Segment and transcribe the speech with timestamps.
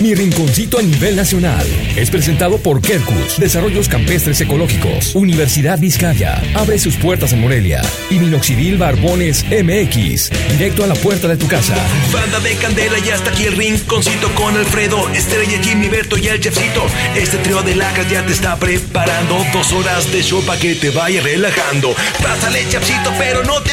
[0.00, 1.66] Mi rinconcito a nivel nacional.
[1.96, 6.40] Es presentado por Kerkus, Desarrollos Campestres Ecológicos, Universidad Vizcaya.
[6.54, 7.82] Abre sus puertas en Morelia.
[8.08, 10.30] Y Minoxidil Barbones MX.
[10.52, 11.74] Directo a la puerta de tu casa.
[12.12, 16.38] Banda de candela y hasta aquí el rinconcito con Alfredo, Estrella, Jimmy, Berto y el
[16.38, 16.86] chefcito.
[17.16, 20.90] Este trío de lacas ya te está preparando dos horas de show para que te
[20.90, 21.92] vaya relajando.
[22.22, 23.72] Pásale, chefcito, pero no te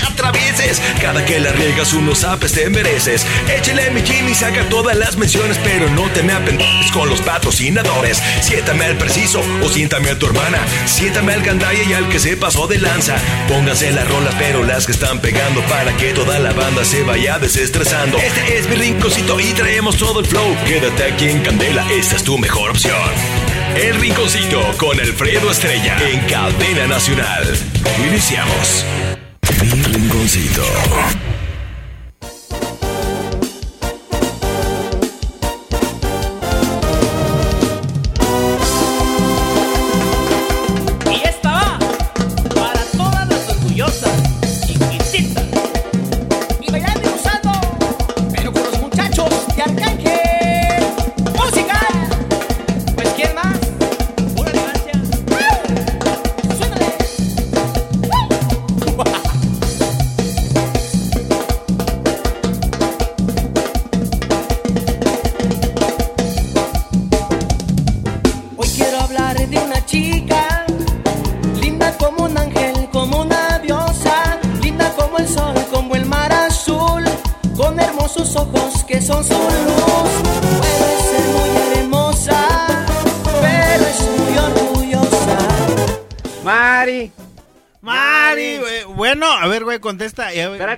[1.02, 3.26] Cada que la riegas unos apes te mereces.
[3.48, 8.22] Échale mi Jimmy, saca todas las menciones, pero no te me apendes con los patrocinadores.
[8.42, 10.60] Siéntame al preciso o siéntame a tu hermana.
[10.86, 13.16] Siéntame al gandaya y al que se pasó de lanza.
[13.48, 17.38] Pónganse las rolas, pero las que están pegando para que toda la banda se vaya
[17.40, 18.18] desestresando.
[18.18, 20.56] Este es mi rinconcito y traemos todo el flow.
[20.66, 22.96] Quédate aquí en Candela, esta es tu mejor opción.
[23.76, 27.44] El Rinconcito con Alfredo Estrella en Cadena Nacional.
[28.08, 28.86] Iniciamos.
[30.06, 31.45] Rinconcito.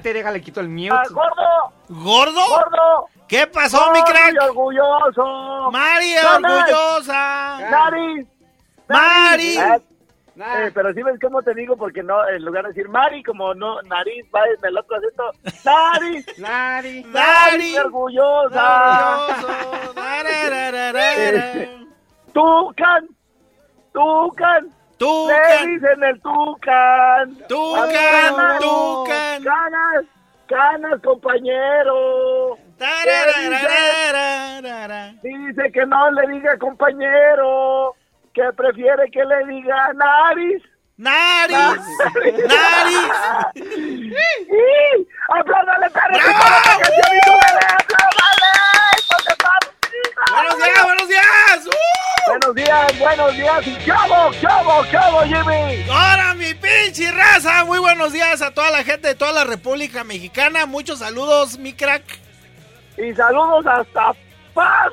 [0.07, 0.89] Eh, déjale, quito el mute.
[0.93, 2.39] Ah, gordo, ¿Gordo?
[2.47, 3.07] gordo.
[3.27, 4.41] ¿Qué pasó, mi crack?
[4.41, 5.69] Orgulloso.
[5.69, 7.59] Mari, orgullosa.
[7.69, 8.27] Nari.
[8.87, 9.57] Mari.
[10.35, 10.67] Nah.
[10.67, 13.53] eh, pero sí ves cómo te digo, porque no, en lugar de decir Mari, como
[13.55, 15.31] no, nariz, va en el otro acento,
[15.65, 17.03] Nari, Nari.
[17.05, 17.73] Mari.
[17.73, 19.27] qué orgullosa.
[19.27, 19.93] Orgulloso.
[19.93, 21.69] Dararararara.
[22.33, 23.07] Tucan,
[23.91, 27.37] Tucan, Tú, le dicen el Tucan.
[27.47, 29.43] tú, A ver, can, canas, tú, can.
[29.43, 30.05] Canas,
[30.47, 32.57] canas, compañero.
[32.79, 35.13] Tarararararara.
[35.21, 37.95] Dice que no le diga compañero,
[38.33, 40.63] que prefiere que le diga nariz.
[40.97, 41.79] Nariz.
[42.47, 43.11] Nariz.
[50.33, 51.67] Buenos días, buenos días.
[51.67, 51.96] ¡Uh!
[52.27, 53.67] Buenos días, buenos días.
[53.67, 54.31] ¿Y qué hago?
[54.39, 54.83] ¿Qué hago?
[54.89, 55.89] ¿Qué hago, Jimmy?
[55.89, 60.03] Ahora mi pinche raza, muy buenos días a toda la gente de toda la República
[60.03, 62.03] Mexicana, muchos saludos, mi crack.
[62.97, 64.13] Y saludos hasta
[64.53, 64.91] Paz,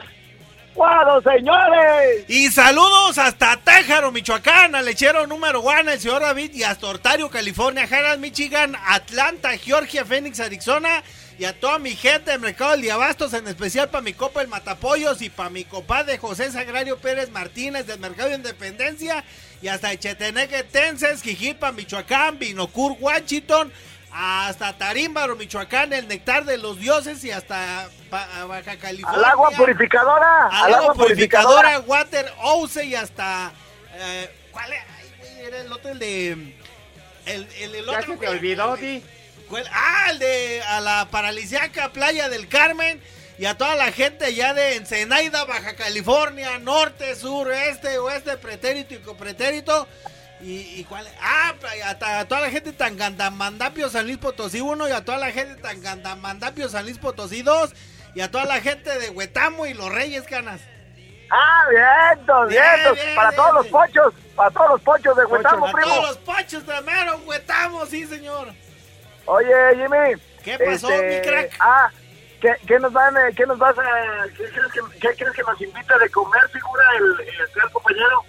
[1.25, 2.25] señores.
[2.29, 7.31] Y saludos hasta Tájaro, Michoacán, al lechero número uno, el señor David, y hasta Ontario,
[7.31, 11.03] California, Harald, Michigan, Atlanta, Georgia, Phoenix, Arizona,
[11.39, 14.49] y a toda mi gente del Mercado del Diabastos, en especial para mi copa el
[14.49, 19.25] Matapollos y para mi compadre José Sagrario Pérez Martínez del Mercado de Independencia,
[19.61, 23.73] y hasta Echeteneque, Tenses, Jijipa, Michoacán, Binocur, Washington,
[24.13, 29.19] hasta Tarímbaro, Michoacán, el Nectar de los Dioses, y hasta Pa- Baja California.
[29.19, 30.47] Al agua purificadora.
[30.53, 33.51] Al agua purificadora, Water Ouse y hasta.
[33.95, 34.85] eh, ¿Cuál era?
[34.99, 36.31] Ay, era el otro, el de.
[37.27, 38.13] El, el, el Ya otro.
[38.13, 39.03] se te olvidó, Di.
[39.49, 39.69] ¿Cuál?
[39.73, 40.63] Ah, el de.
[40.69, 43.01] A la paralisiaca Playa del Carmen.
[43.37, 48.95] Y a toda la gente ya de Ensenaida, Baja California, norte, sur, este, oeste, pretérito
[48.95, 49.89] y copretérito.
[50.41, 51.05] ¿Y, y cuál?
[51.21, 51.53] Ah,
[52.01, 55.33] a, a toda la gente tan Gandamandapio San Luis Potosí 1 y a toda la
[55.33, 57.71] gente tan Gandamandapio San Luis Potosí 2
[58.15, 60.61] y a toda la gente de Huetamo y Los Reyes Canas.
[61.31, 62.95] Ah, vientos, Bien, vientos.
[62.95, 65.89] bien, Para bien, todos los pochos, para todos los pochos de Huetamo, primo.
[65.89, 68.53] todos los pochos primero, Huetamo, sí señor.
[69.27, 70.21] Oye, Jimmy.
[70.43, 71.57] ¿Qué pasó, este, mi crack?
[71.61, 71.91] Ah,
[72.41, 73.83] ¿qué, qué nos van, eh, qué nos vas a,
[74.37, 78.23] qué crees que, qué crees que nos invita de comer, figura, el, el compañero?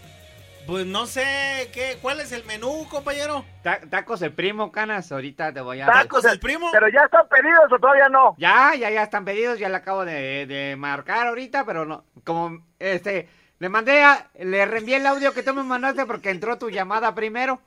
[0.65, 3.45] Pues no sé, ¿qué, ¿cuál es el menú, compañero?
[3.62, 5.12] Ta- tacos el primo, canas.
[5.12, 5.86] Ahorita te voy a.
[5.86, 6.69] ¿Tacos el primo?
[6.71, 8.36] ¿Pero ya están pedidos o todavía no?
[8.39, 9.59] Ya, ya, ya están pedidos.
[9.59, 12.03] Ya le acabo de, de marcar ahorita, pero no.
[12.24, 13.30] Como, este.
[13.59, 14.27] Le mandé a.
[14.39, 17.62] Le reenvié el audio que tú me mandaste porque entró tu llamada primero.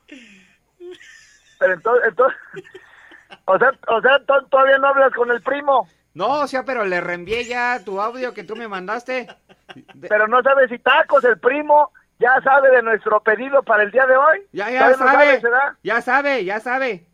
[1.61, 2.39] Pero entonces, entonces
[3.45, 6.85] o sea, o sea, to- todavía no hablas con el primo, No, o sea, pero
[6.85, 9.29] le reenvié ya tu audio que tú me mandaste.
[10.09, 14.05] Pero no sabes si tacos, el primo ya sabe de nuestro pedido para el día
[14.07, 14.43] de hoy.
[14.53, 15.77] Ya, ya ¿Todavía no sabe.
[15.83, 17.07] Ya sabe, ya sabe.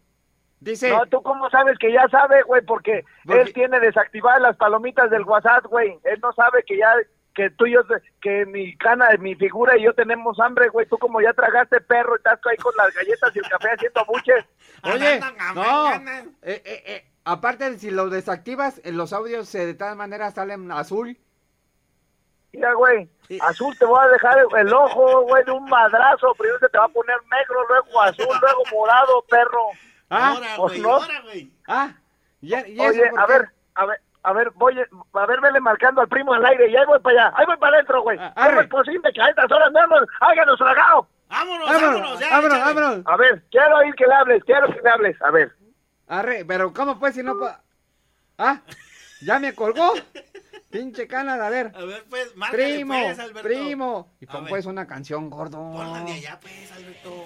[0.60, 0.88] Dice.
[0.88, 2.62] No, ¿tú cómo sabes que ya sabe, güey?
[2.62, 5.98] Porque, Porque- él tiene desactivadas las palomitas del WhatsApp, güey.
[6.04, 6.94] Él no sabe que ya,
[7.34, 7.80] que tú y yo,
[8.22, 10.86] que mi cana, mi figura y yo tenemos hambre, güey.
[10.86, 14.04] Tú como ya tragaste perro y estás ahí con las galletas y el café haciendo
[14.06, 14.44] buches.
[14.84, 15.20] Oye,
[15.54, 15.90] no.
[15.92, 16.02] eh,
[16.42, 21.16] eh, eh, aparte, si lo desactivas, en los audios eh, de tal manera salen azul.
[22.52, 23.08] Mira, güey,
[23.40, 26.32] azul te voy a dejar el ojo, güey, de un madrazo.
[26.38, 29.66] Primero te va a poner negro, luego azul, luego morado, perro.
[30.10, 30.94] Ah, Ahora, pues güey, no.
[30.94, 31.50] ahora, güey.
[31.66, 31.88] ah.
[32.40, 34.78] ¿Y, y eso Oye, a ver, a ver, a ver, voy,
[35.14, 37.56] a ver, vele marcando al primo al aire y ahí voy para allá, ahí voy
[37.56, 38.18] para adentro, güey.
[38.20, 38.60] Ah, ¿Cómo arre.
[38.64, 41.08] es posible que a estas horas no hemos, háganos tragado?
[41.28, 42.30] Vámonos, Vámonos, vámonos, ya.
[42.30, 43.06] vámonos, vámonos.
[43.06, 45.52] A ver, quiero oír que le hables, quiero que le hables, a ver.
[46.06, 47.56] Arre, pero ¿cómo pues si no puedo?
[48.38, 48.60] Ah,
[49.22, 49.94] ya me colgó.
[50.70, 51.72] Pinche canal, a ver.
[51.74, 53.42] A ver, pues, márcale, Primo, pues, Alberto.
[53.48, 54.16] primo.
[54.20, 55.58] Y pon pues una canción gordo.
[55.72, 57.24] Ponla de allá, pues, Alberto.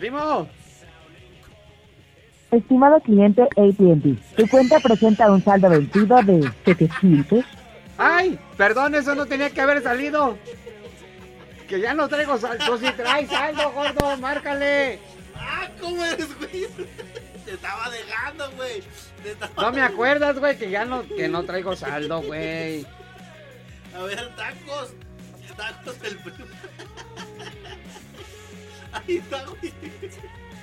[0.00, 0.48] Primo.
[2.50, 7.44] Estimado cliente AT&T, tu cuenta presenta un saldo vencido de 700.
[7.96, 10.36] Ay, perdón, eso no tenía que haber salido.
[11.68, 12.78] Que ya no traigo saldo.
[12.78, 14.98] Si traes saldo, gordo, márcale.
[15.36, 16.66] Ah, ¿cómo eres, güey?
[17.44, 18.82] Te estaba dejando, güey.
[19.22, 22.84] Te estaba- No me acuerdas, güey, que ya no, que no traigo saldo, güey.
[23.96, 24.92] A ver, tacos.
[25.56, 26.46] Tacos del primo.
[28.92, 29.72] Ahí está, güey.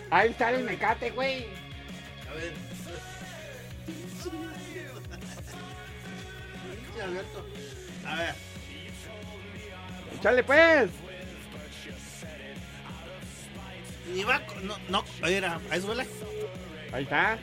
[0.09, 1.45] Ahí está el mecate, güey.
[2.29, 2.67] A ver.
[7.03, 7.45] Alberto.
[8.05, 8.35] A ver.
[10.17, 10.89] Échale pues.
[14.13, 14.41] Ni va.
[14.63, 15.03] No, no.
[15.23, 16.07] Mira, ahí suele.
[16.91, 17.37] Ahí está.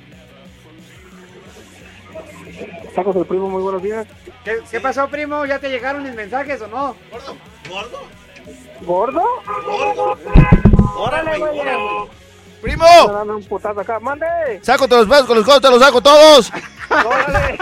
[2.94, 4.06] Tacos del primo, muy buenos días.
[4.44, 5.44] ¿Qué, qué pasó, primo?
[5.46, 6.96] ¿Ya te llegaron mis mensajes o no?
[7.10, 7.37] Gordo.
[7.69, 8.24] Gordo.
[8.82, 9.23] ¿Gordo?
[9.67, 10.19] Gordo.
[10.96, 11.61] Órale, güey.
[12.62, 12.87] ¡Primo!
[13.12, 14.26] dando un putazo acá, mande.
[14.62, 16.50] ¡Sácote los pedos con los codos, te los saco todos!
[16.91, 17.58] Órale.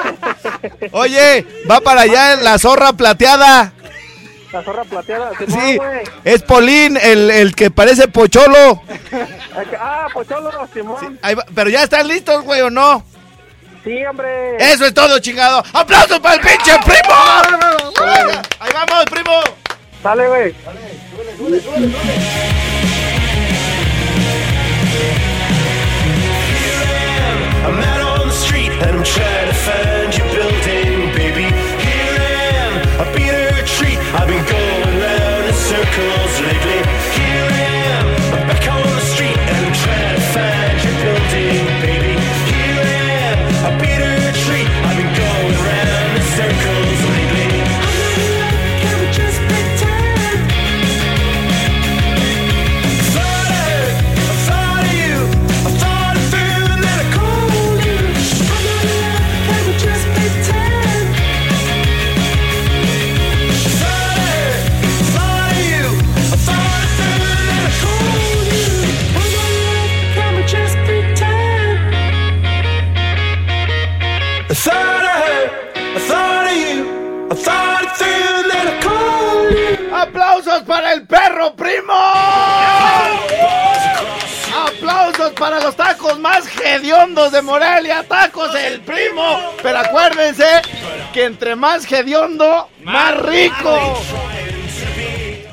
[0.93, 3.73] Oye, va para allá la zorra plateada.
[4.53, 5.33] La zorra plateada.
[5.49, 5.79] Sí,
[6.25, 8.83] es Polín, el, el que parece pocholo.
[9.81, 11.19] Ah, pocholo, Simón.
[11.23, 13.03] Ahí va- pero ya están listos, güey, ¿o no?
[13.83, 14.57] Sí, hombre.
[14.59, 15.65] Eso es todo, chingado.
[15.73, 17.17] ¡Aplausos para el pinche primo!
[18.61, 19.33] Ahí vamos, primo.
[20.03, 20.55] Sale, güey.
[28.33, 28.73] Street
[86.13, 88.05] los más hediondos de Morelia!
[88.07, 89.39] ¡Tacos el primo!
[89.63, 90.45] Pero acuérdense
[91.13, 94.03] que entre más hediondo, más rico.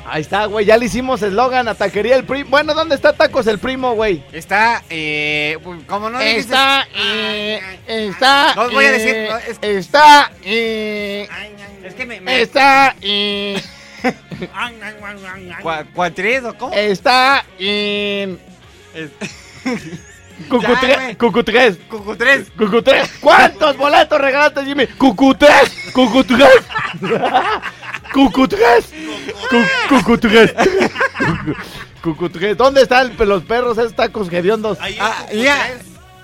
[0.06, 0.66] Ahí está, güey.
[0.66, 2.50] Ya le hicimos eslogan a Taquería el Primo.
[2.50, 4.22] Bueno, ¿dónde está Tacos el Primo, güey?
[4.32, 8.54] Está, eh, como no dijiste- Está, eh, está.
[8.56, 11.28] No os voy a decir, eh, no, es- Está, eh,
[11.84, 12.20] Es que me...
[12.20, 13.62] me está, eh,
[15.62, 16.74] cua- ¿Cuatriz o cómo?
[16.74, 18.40] está en.
[20.48, 21.16] Güey.
[21.16, 21.78] Cucutres.
[21.88, 22.50] Cucutres.
[22.56, 23.10] Cucutres.
[23.20, 24.86] ¿Cuántos boletos regalaste, Jimmy?
[24.86, 25.70] Cucutres.
[25.92, 26.48] Cucutres.
[28.12, 28.86] Cucutres.
[29.50, 30.54] Cu- Cucutres.
[32.02, 32.56] Cucutres.
[32.56, 34.78] ¿Dónde están los perros esos tacos hediondos?
[34.80, 35.26] Ahí Ah.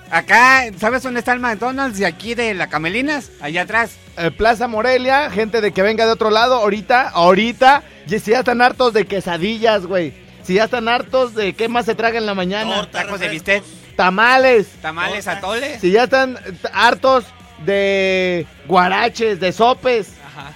[0.08, 1.98] Acá, ¿sabes dónde está el McDonald's?
[1.98, 3.96] De aquí de la Camelinas, allá atrás.
[4.16, 8.38] Eh, Plaza Morelia, gente de que venga de otro lado, ahorita, ahorita, y si ya
[8.38, 10.14] están hartos de quesadillas, güey.
[10.44, 12.72] Si ya están hartos de qué más se traga en la mañana.
[12.76, 13.64] Torta, Tacos de bistec,
[13.96, 14.66] Tamales.
[14.82, 15.80] tamales, atoles.
[15.80, 16.38] Si ya están
[16.72, 17.24] hartos
[17.64, 20.12] de guaraches, de sopes.
[20.26, 20.52] Ajá.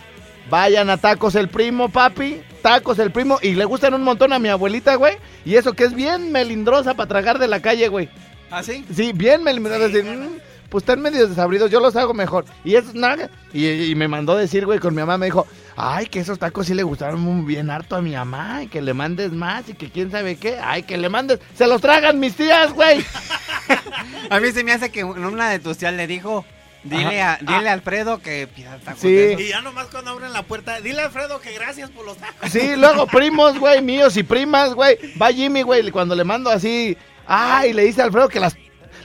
[0.50, 2.40] Vayan a Tacos el Primo, papi.
[2.62, 3.38] Tacos el Primo.
[3.42, 5.16] Y le gustan un montón a mi abuelita, güey.
[5.44, 8.08] Y eso que es bien melindrosa para tragar de la calle, güey.
[8.50, 8.84] ¿Ah, sí?
[8.94, 9.86] Sí, bien melindrosa.
[9.86, 10.30] Sí, decir, claro.
[10.30, 12.44] "Mm, pues están medio desabridos, yo los hago mejor.
[12.64, 13.30] Y es nada.
[13.52, 15.46] Y, y me mandó decir, güey, con mi mamá me dijo,
[15.82, 18.82] Ay, que esos tacos sí le gustaron muy bien harto a mi mamá y que
[18.82, 20.58] le mandes más y que quién sabe qué.
[20.62, 21.38] Ay, que le mandes.
[21.56, 23.04] Se los tragan mis tías, güey.
[24.30, 26.44] A mí se me hace que una de tus tías le dijo,
[26.84, 29.00] dile a, dile a Alfredo que pida tacos.
[29.00, 29.12] Sí.
[29.12, 29.40] de esos".
[29.44, 32.50] Y ya nomás cuando abren la puerta, dile a Alfredo que gracias por los tacos.
[32.50, 34.98] Sí, luego primos, güey, míos y primas, güey.
[35.20, 36.96] Va Jimmy, güey, cuando le mando así.
[37.26, 38.56] Ay, le dice a Alfredo que las,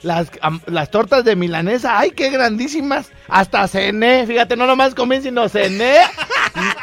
[0.02, 3.12] las, am- las tortas de milanesa, ay, qué grandísimas.
[3.28, 5.98] Hasta cené, fíjate, no nomás comí, sino cené.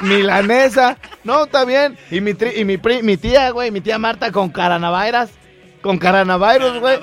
[0.01, 0.97] Milanesa.
[1.25, 1.97] No, está bien.
[2.11, 5.31] Y mi, tri- y mi, pri- mi tía, güey, mi tía Marta con caranavairas.
[5.81, 6.99] Con caranavairos, güey.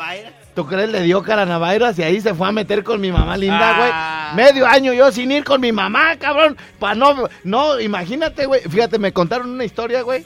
[0.56, 0.90] ¿Tú crees?
[0.90, 3.90] Le dio caranavairas y ahí se fue a meter con mi mamá linda, güey.
[3.94, 4.34] Ah.
[4.36, 6.58] Medio año yo sin ir con mi mamá, cabrón.
[6.80, 8.62] Pa' no, no, imagínate, güey.
[8.62, 10.26] Fíjate, me contaron una historia, güey,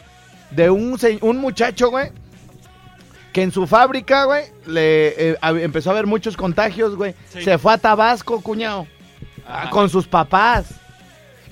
[0.52, 2.12] de un, un muchacho, güey,
[3.32, 7.14] que en su fábrica, güey, le eh, empezó a haber muchos contagios, güey.
[7.32, 7.44] Sí.
[7.44, 8.88] Se fue a Tabasco, cuñado,
[9.48, 10.66] ah, con sus papás.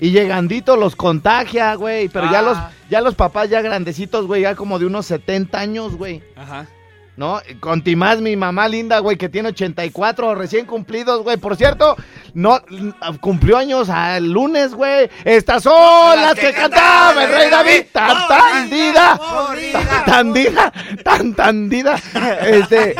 [0.02, 2.08] Y llegandito los contagia, güey.
[2.08, 2.42] Pero ya, Ah.
[2.42, 2.58] los,
[2.90, 6.22] ya los papás ya grandecitos, güey, ya como de unos 70 años, güey.
[6.34, 6.66] Ajá.
[7.14, 7.40] ¿no?
[7.60, 11.36] Con Timás, mi mamá linda, güey, que tiene 84 recién cumplidos, güey.
[11.36, 11.94] Por cierto,
[12.32, 12.60] no
[13.20, 15.10] cumplió años el lunes, güey.
[15.22, 17.82] Estas son las que cantaba el rey David.
[17.92, 19.20] Tan tandida.
[19.72, 20.72] Tan tandida.
[21.04, 21.96] Tan tandida.
[22.46, 22.96] Este.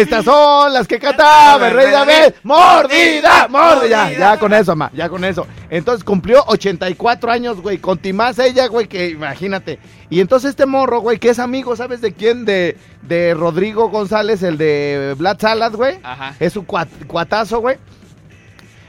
[0.00, 2.34] Estas son las que cantaba el rey David.
[2.42, 4.10] Mordida, mordida.
[4.10, 5.46] Ya, ya con eso, ma, ya con eso.
[5.70, 7.78] Entonces cumplió 84 años, güey.
[7.78, 9.78] Con Timás ella, güey, que imagínate.
[10.10, 12.44] Y entonces este morro, güey, que es amigo, ¿sabes de quién?
[12.44, 15.98] De, de Rodrigo González, el de Black Salad, güey.
[16.02, 16.34] Ajá.
[16.40, 17.76] Es su cuat- cuatazo, güey.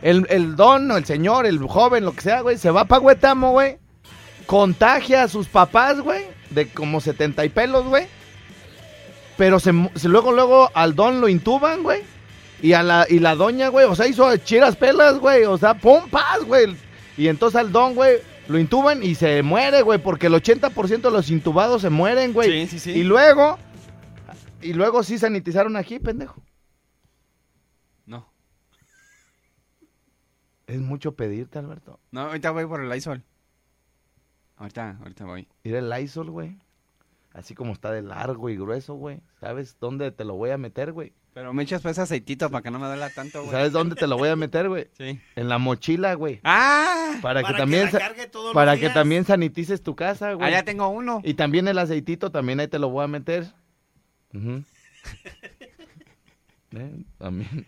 [0.02, 3.52] El, el don, el señor, el joven, lo que sea, güey, se va pa' Huetamo,
[3.52, 3.78] güey.
[4.46, 8.08] Contagia a sus papás, güey, de como 70 y pelos, güey.
[9.38, 12.02] Pero se, se- luego, luego al don lo intuban, güey.
[12.62, 15.44] Y a la, y la doña, güey, o sea, hizo chiras pelas, güey.
[15.44, 16.76] O sea, pum, paz, güey.
[17.18, 20.00] Y entonces al don, güey, lo intuban y se muere, güey.
[20.00, 22.68] Porque el 80% de los intubados se mueren, güey.
[22.68, 23.00] Sí, sí, sí.
[23.00, 23.60] Y luego,
[24.62, 26.42] y luego sí sanitizaron aquí, pendejo.
[28.06, 28.28] No.
[30.68, 32.00] Es mucho pedirte, Alberto.
[32.12, 33.22] No, ahorita voy por el Lysol.
[34.58, 35.48] Ahorita, ahorita voy.
[35.64, 36.58] Ir el Lysol, güey.
[37.36, 39.20] Así como está de largo y grueso, güey.
[39.42, 41.12] ¿Sabes dónde te lo voy a meter, güey?
[41.34, 43.52] Pero me echas pues aceitito para que no me duela tanto, güey.
[43.52, 44.88] ¿Sabes dónde te lo voy a meter, güey?
[44.98, 45.20] Sí.
[45.36, 46.40] En la mochila, güey.
[46.46, 47.18] ¡Ah!
[47.22, 48.94] Para, Para que que también la sa- cargue todos los para que días.
[48.94, 50.48] también sanitices tu casa, güey.
[50.48, 51.20] Allá tengo uno.
[51.26, 53.48] Y también el aceitito, también ahí te lo voy a meter.
[56.72, 57.68] Eh, También.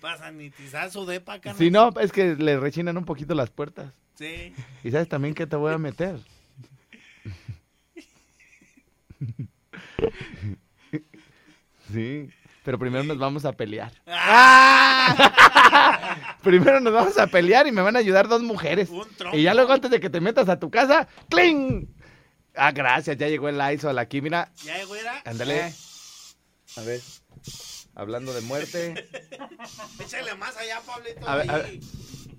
[0.00, 1.58] Para sanitizar su depa, carnal.
[1.58, 3.92] Si no, es que le rechinan un poquito las puertas.
[4.14, 4.52] Sí.
[4.82, 6.18] ¿Y sabes también qué te voy a meter?
[11.92, 12.28] Sí,
[12.64, 13.90] pero primero nos vamos a pelear.
[16.42, 18.90] primero nos vamos a pelear y me van a ayudar dos mujeres.
[18.90, 19.06] Un.
[19.32, 21.88] Y ya luego antes de que te metas a tu casa, ¡cling!
[22.54, 24.52] Ah, gracias, ya llegó el Lysol aquí, mira.
[24.64, 25.22] Ya, güera.
[25.24, 25.72] Ándale.
[26.76, 27.00] A ver,
[27.94, 29.08] hablando de muerte.
[29.98, 31.26] Échale más allá, Pablito.
[31.26, 31.80] A ver, a ver.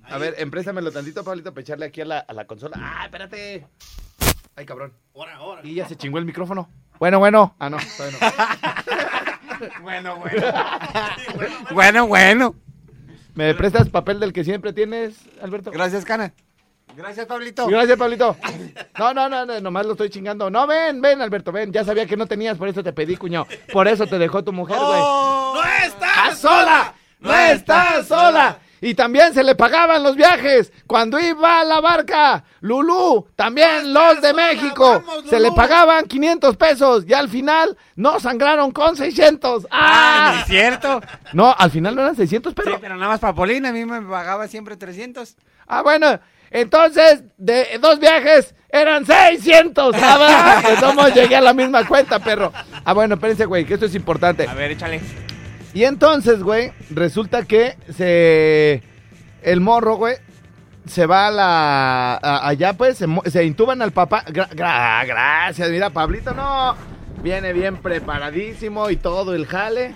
[0.03, 2.77] A ver, emprésamelo tantito, Pablito, para echarle aquí a la, a la consola.
[2.79, 3.65] ¡Ah, espérate!
[4.59, 4.91] Ay, cabrón.
[5.15, 5.61] Ahora, ahora.
[5.63, 6.67] Y ya se chingó el micrófono.
[6.99, 7.55] Bueno, bueno.
[7.59, 9.69] Ah, no, todavía no.
[9.81, 10.47] Bueno, bueno.
[11.71, 12.55] bueno, bueno.
[13.35, 15.71] ¿Me prestas papel del que siempre tienes, Alberto?
[15.71, 16.33] Gracias, Cana.
[16.93, 17.67] Gracias, Pablito.
[17.67, 18.35] Gracias, Pablito.
[18.97, 20.49] No, no, no, no, nomás lo estoy chingando.
[20.49, 21.71] No, ven, ven, Alberto, ven.
[21.71, 23.47] Ya sabía que no tenías, por eso te pedí, cuñado.
[23.71, 24.99] Por eso te dejó tu mujer, güey.
[24.99, 26.93] ¡No estás ¡Estás sola!
[27.19, 28.59] ¡No estás sola!
[28.81, 32.43] Y también se le pagaban los viajes cuando iba a la barca.
[32.61, 35.03] Lulú, también los de México.
[35.29, 39.67] Se le pagaban 500 pesos y al final no sangraron con 600.
[39.69, 40.39] Ah, ¡Ah!
[40.41, 41.01] es cierto.
[41.33, 42.79] No, al final no eran 600, Sí, pero...
[42.79, 45.35] pero nada más para Polina, a mí me pagaba siempre 300.
[45.67, 46.19] Ah, bueno,
[46.51, 49.95] entonces de dos viajes eran 600.
[49.99, 52.51] Ah, modos llegué a la misma cuenta, perro.
[52.85, 54.47] Ah, bueno, espérense, güey, que esto es importante.
[54.47, 55.01] A ver, échale.
[55.73, 58.81] Y entonces, güey, resulta que se.
[59.43, 60.15] El morro, güey,
[60.87, 62.19] se va a la.
[62.47, 64.25] allá, pues, se, intuban al papá.
[64.27, 64.49] Gra-
[65.05, 66.75] gracias, mira, Pablito, no.
[67.21, 69.93] Viene bien preparadísimo y todo el jale.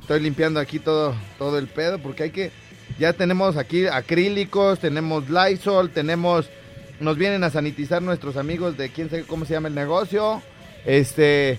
[0.00, 2.50] Estoy limpiando aquí todo, todo el pedo porque hay que.
[2.98, 6.50] Ya tenemos aquí acrílicos, tenemos Lysol, tenemos.
[7.00, 10.42] Nos vienen a sanitizar nuestros amigos de quién sabe cómo se llama el negocio.
[10.84, 11.58] Este.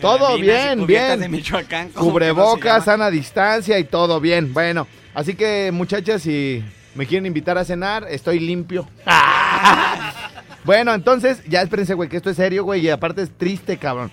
[0.00, 1.20] Todo bien, bien.
[1.20, 1.88] de Michoacán.
[1.90, 4.52] ¿cómo que no se Cubrebocas, sana distancia y todo bien.
[4.52, 6.62] Bueno, así que muchachas, si
[6.94, 8.88] me quieren invitar a cenar, estoy limpio.
[10.64, 14.10] bueno, entonces, ya espérense, güey, que esto es serio, güey, y aparte es triste, cabrón.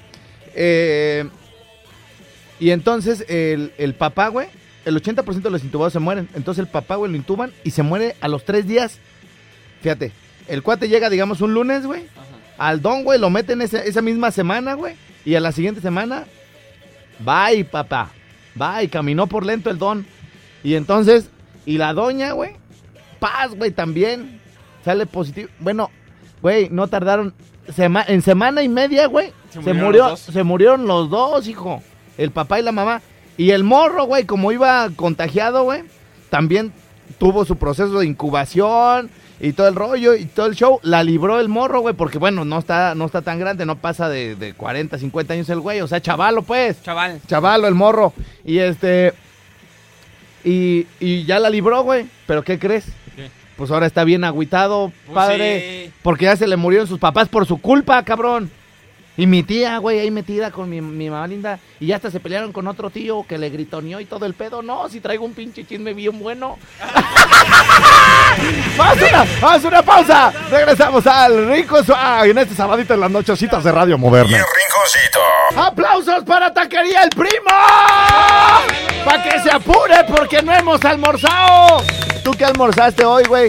[0.55, 1.27] Eh,
[2.59, 4.47] y entonces, el, el papá, güey,
[4.85, 6.27] el 80% de los intubados se mueren.
[6.33, 8.99] Entonces, el papá, güey, lo intuban y se muere a los tres días.
[9.81, 10.11] Fíjate,
[10.47, 12.05] el cuate llega, digamos, un lunes, güey.
[12.57, 14.95] Al don, güey, lo meten esa, esa misma semana, güey.
[15.27, 16.23] Y a la siguiente semana,
[17.19, 18.11] bye, papá.
[18.55, 20.05] Bye, caminó por lento el don.
[20.63, 21.29] Y entonces,
[21.65, 22.51] y la doña, güey,
[23.19, 24.39] paz, güey, también.
[24.85, 25.49] Sale positivo.
[25.59, 25.91] Bueno,
[26.41, 27.33] güey, no tardaron.
[27.75, 29.33] sema- en semana y media, güey.
[29.49, 30.33] Se Se, murieron murió, los dos.
[30.33, 31.83] se murieron los dos, hijo.
[32.17, 33.01] El papá y la mamá.
[33.35, 35.83] Y el morro, güey, como iba contagiado, güey,
[36.29, 36.71] también
[37.19, 40.79] tuvo su proceso de incubación y todo el rollo y todo el show.
[40.83, 44.09] La libró el morro, güey, porque bueno, no está, no está tan grande, no pasa
[44.09, 45.81] de, de 40, 50 años el güey.
[45.81, 46.81] O sea, chavalo, pues.
[46.83, 47.21] Chaval.
[47.27, 48.13] Chavalo, el morro.
[48.45, 49.13] Y este.
[50.43, 52.05] Y, y ya la libró, güey.
[52.25, 52.85] ¿Pero qué crees?
[53.15, 53.29] ¿Qué?
[53.57, 55.83] Pues ahora está bien agüitado, Pues padre.
[55.87, 55.91] sí.
[56.03, 58.49] Porque ya se le murieron sus papás por su culpa, cabrón.
[59.17, 61.59] Y mi tía, güey, ahí metida con mi, mi mamá linda.
[61.79, 64.61] Y ya hasta se pelearon con otro tío que le gritoneó y todo el pedo.
[64.61, 66.59] No, si traigo un pinche chisme bien bueno.
[68.77, 70.31] ¡Vamos una, vamos una pausa!
[70.51, 74.37] Regresamos al Rico Suave en este sabadito en las nochecitas de Radio Moderna.
[74.37, 75.19] Rinconcito.
[75.55, 77.49] ¡Aplausos para Taquería El Primo!
[79.03, 81.81] ¡Para que se apure porque no hemos almorzado!
[82.23, 83.47] ¿Tú qué almorzaste hoy, güey?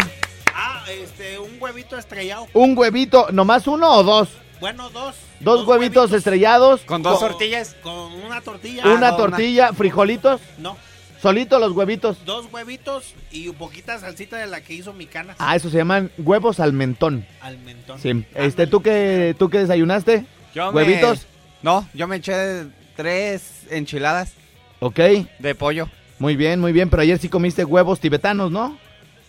[0.55, 2.47] Ah, este, un huevito estrellado.
[2.55, 4.31] ¿Un huevito, nomás uno o dos?
[4.61, 5.15] Bueno, dos.
[5.41, 7.77] Dos, huevitos, estrellados, Con dos tortillas.
[7.83, 8.85] Con una tortilla.
[8.87, 10.77] una no, tortilla, frijolitos, No,
[11.23, 12.25] solitos los huevitos.
[12.25, 15.37] dos huevitos y un poquita salsita de la que hizo mi cana.
[15.38, 17.25] Ah, eso se llaman huevos al mentón.
[17.41, 18.00] Al mentón.
[18.00, 18.25] Sí.
[18.35, 20.27] Este, ¿tú qué, tú qué desayunaste?
[20.55, 21.27] Yo me- ¿Huevitos?
[21.62, 24.33] No, yo me eché tres enchiladas
[24.81, 24.99] Ok,
[25.38, 25.88] de pollo.
[26.19, 28.77] muy bien, muy bien, pero ayer sí comiste huevos tibetanos, ¿no?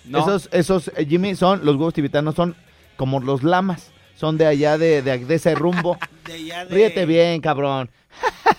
[0.06, 0.20] No.
[0.20, 2.56] Esos, esos, eh, Jimmy, son, los huevos tibetanos son
[2.98, 5.98] como los lamas, son de allá de, de, de ese rumbo.
[6.26, 7.90] De allá de- Ríete bien, cabrón.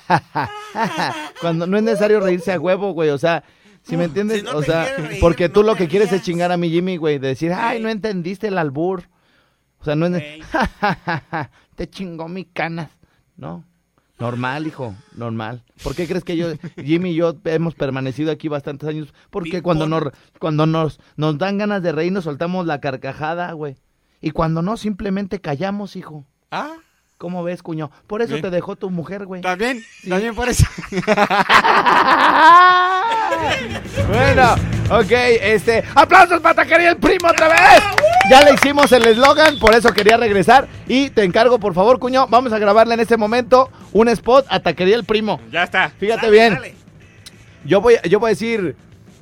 [1.41, 3.45] Cuando no es necesario reírse a huevo, güey, o sea,
[3.83, 6.23] si me entiendes, si no o sea, reír, porque tú no lo que quieres es
[6.23, 9.05] chingar a mi Jimmy, güey, de decir, ay, no entendiste el albur.
[9.81, 10.43] O sea, no es, Ey.
[11.77, 12.91] te chingó mi canas,
[13.37, 13.65] ¿no?
[14.19, 15.63] Normal, hijo, normal.
[15.83, 16.49] ¿Por qué crees que yo,
[16.83, 19.15] Jimmy y yo hemos permanecido aquí bastantes años?
[19.31, 20.05] Porque cuando nos,
[20.39, 23.77] cuando nos, nos dan ganas de reír, nos soltamos la carcajada, güey.
[24.21, 26.25] Y cuando no, simplemente callamos, hijo.
[26.51, 26.75] Ah,
[27.19, 27.91] ¿Cómo ves, cuño?
[28.07, 28.43] Por eso Bien.
[28.43, 29.43] te dejó tu mujer, güey.
[29.43, 30.65] también, también por eso.
[34.09, 34.55] bueno,
[34.91, 35.11] ok,
[35.43, 35.85] este.
[35.95, 37.83] ¡Aplausos para Taquería el Primo otra vez!
[38.31, 40.69] Ya le hicimos el eslogan, por eso quería regresar.
[40.89, 44.61] Y te encargo, por favor, cuño, vamos a grabarle en este momento un spot a
[44.61, 45.41] Taquería el Primo.
[45.51, 45.91] Ya está.
[45.91, 46.55] Fíjate Dale, bien.
[46.55, 46.75] dale.
[47.65, 48.77] Yo voy, yo voy a decir,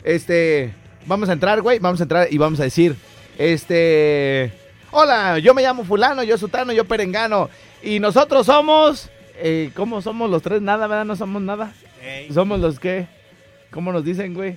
[0.05, 0.75] este,
[1.07, 2.97] vamos a entrar, güey, vamos a entrar y vamos a decir,
[3.39, 4.53] este,
[4.91, 7.49] hola, yo me llamo fulano, yo sutano, yo perengano,
[7.83, 10.63] y nosotros somos, eh, ¿cómo somos los tres?
[10.63, 11.05] Nada, ¿verdad?
[11.05, 11.73] No somos nada.
[12.03, 12.33] Ey.
[12.33, 13.07] Somos los que,
[13.71, 14.57] ¿cómo nos dicen, güey?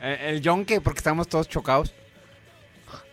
[0.00, 1.94] Eh, el yonke, porque estamos todos chocados.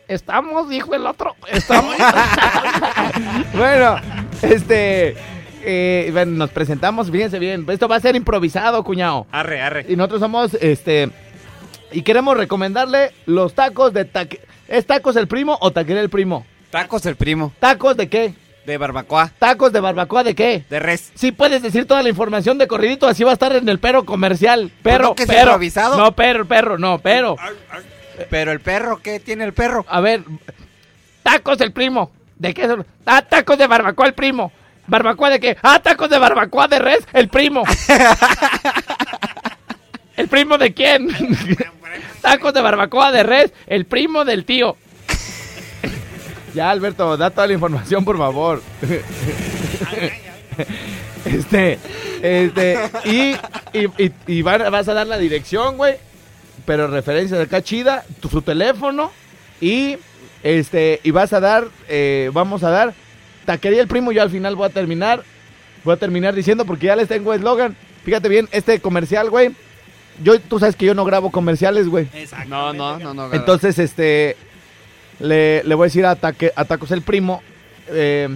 [0.07, 1.95] Estamos, dijo el otro, estamos.
[3.53, 3.95] bueno,
[4.41, 5.15] este,
[5.63, 9.25] eh, bueno, nos presentamos, fíjense bien, esto va a ser improvisado, cuñado.
[9.31, 9.85] Arre, arre.
[9.87, 11.09] Y nosotros somos, este,
[11.91, 14.41] y queremos recomendarle los tacos de taque...
[14.71, 16.45] ¿Es tacos el primo o taquería el primo?
[16.69, 18.33] Tacos del primo, ¿Tacos de qué?
[18.65, 20.63] de barbacoa, ¿Tacos de barbacoa de qué?
[20.69, 21.11] de res.
[21.15, 24.05] Sí puedes decir toda la información de corridito, así va a estar en el perro
[24.05, 24.71] comercial.
[24.81, 25.41] Perro, no que perro.
[25.41, 25.97] improvisado?
[25.97, 27.35] No, perro, perro, no, pero.
[28.29, 29.85] Pero el perro, ¿qué tiene el perro?
[29.89, 30.23] A ver,
[31.23, 32.11] tacos el primo.
[32.37, 32.85] ¿De qué son?
[33.05, 34.51] Ah, tacos de barbacoa el primo.
[34.87, 35.57] ¿Barbacoa de qué?
[35.63, 37.63] Ah, tacos de barbacoa de res, el primo.
[40.21, 41.07] ¿El primo de quién?
[42.21, 44.77] tacos de barbacoa de res, el primo del tío.
[46.53, 48.61] ya, Alberto, da toda la información, por favor.
[51.25, 51.79] este,
[52.21, 53.31] este, y,
[53.73, 55.95] y, y- y van- vas a dar la dirección, güey.
[56.65, 59.11] Pero referencia de acá chida, tu, su teléfono
[59.59, 59.97] y
[60.43, 62.93] este, y vas a dar, eh, vamos a dar,
[63.45, 65.23] taquería el primo, yo al final voy a terminar,
[65.83, 67.75] voy a terminar diciendo porque ya les tengo eslogan.
[68.05, 69.55] Fíjate bien, este comercial, güey.
[70.23, 72.07] Yo, tú sabes que yo no grabo comerciales, güey.
[72.13, 72.49] Exactamente.
[72.77, 73.33] No, no, no, no.
[73.33, 74.35] Entonces, este,
[75.19, 77.41] le, le voy a decir a, Taque- a Tacos el Primo,
[77.87, 78.29] eh,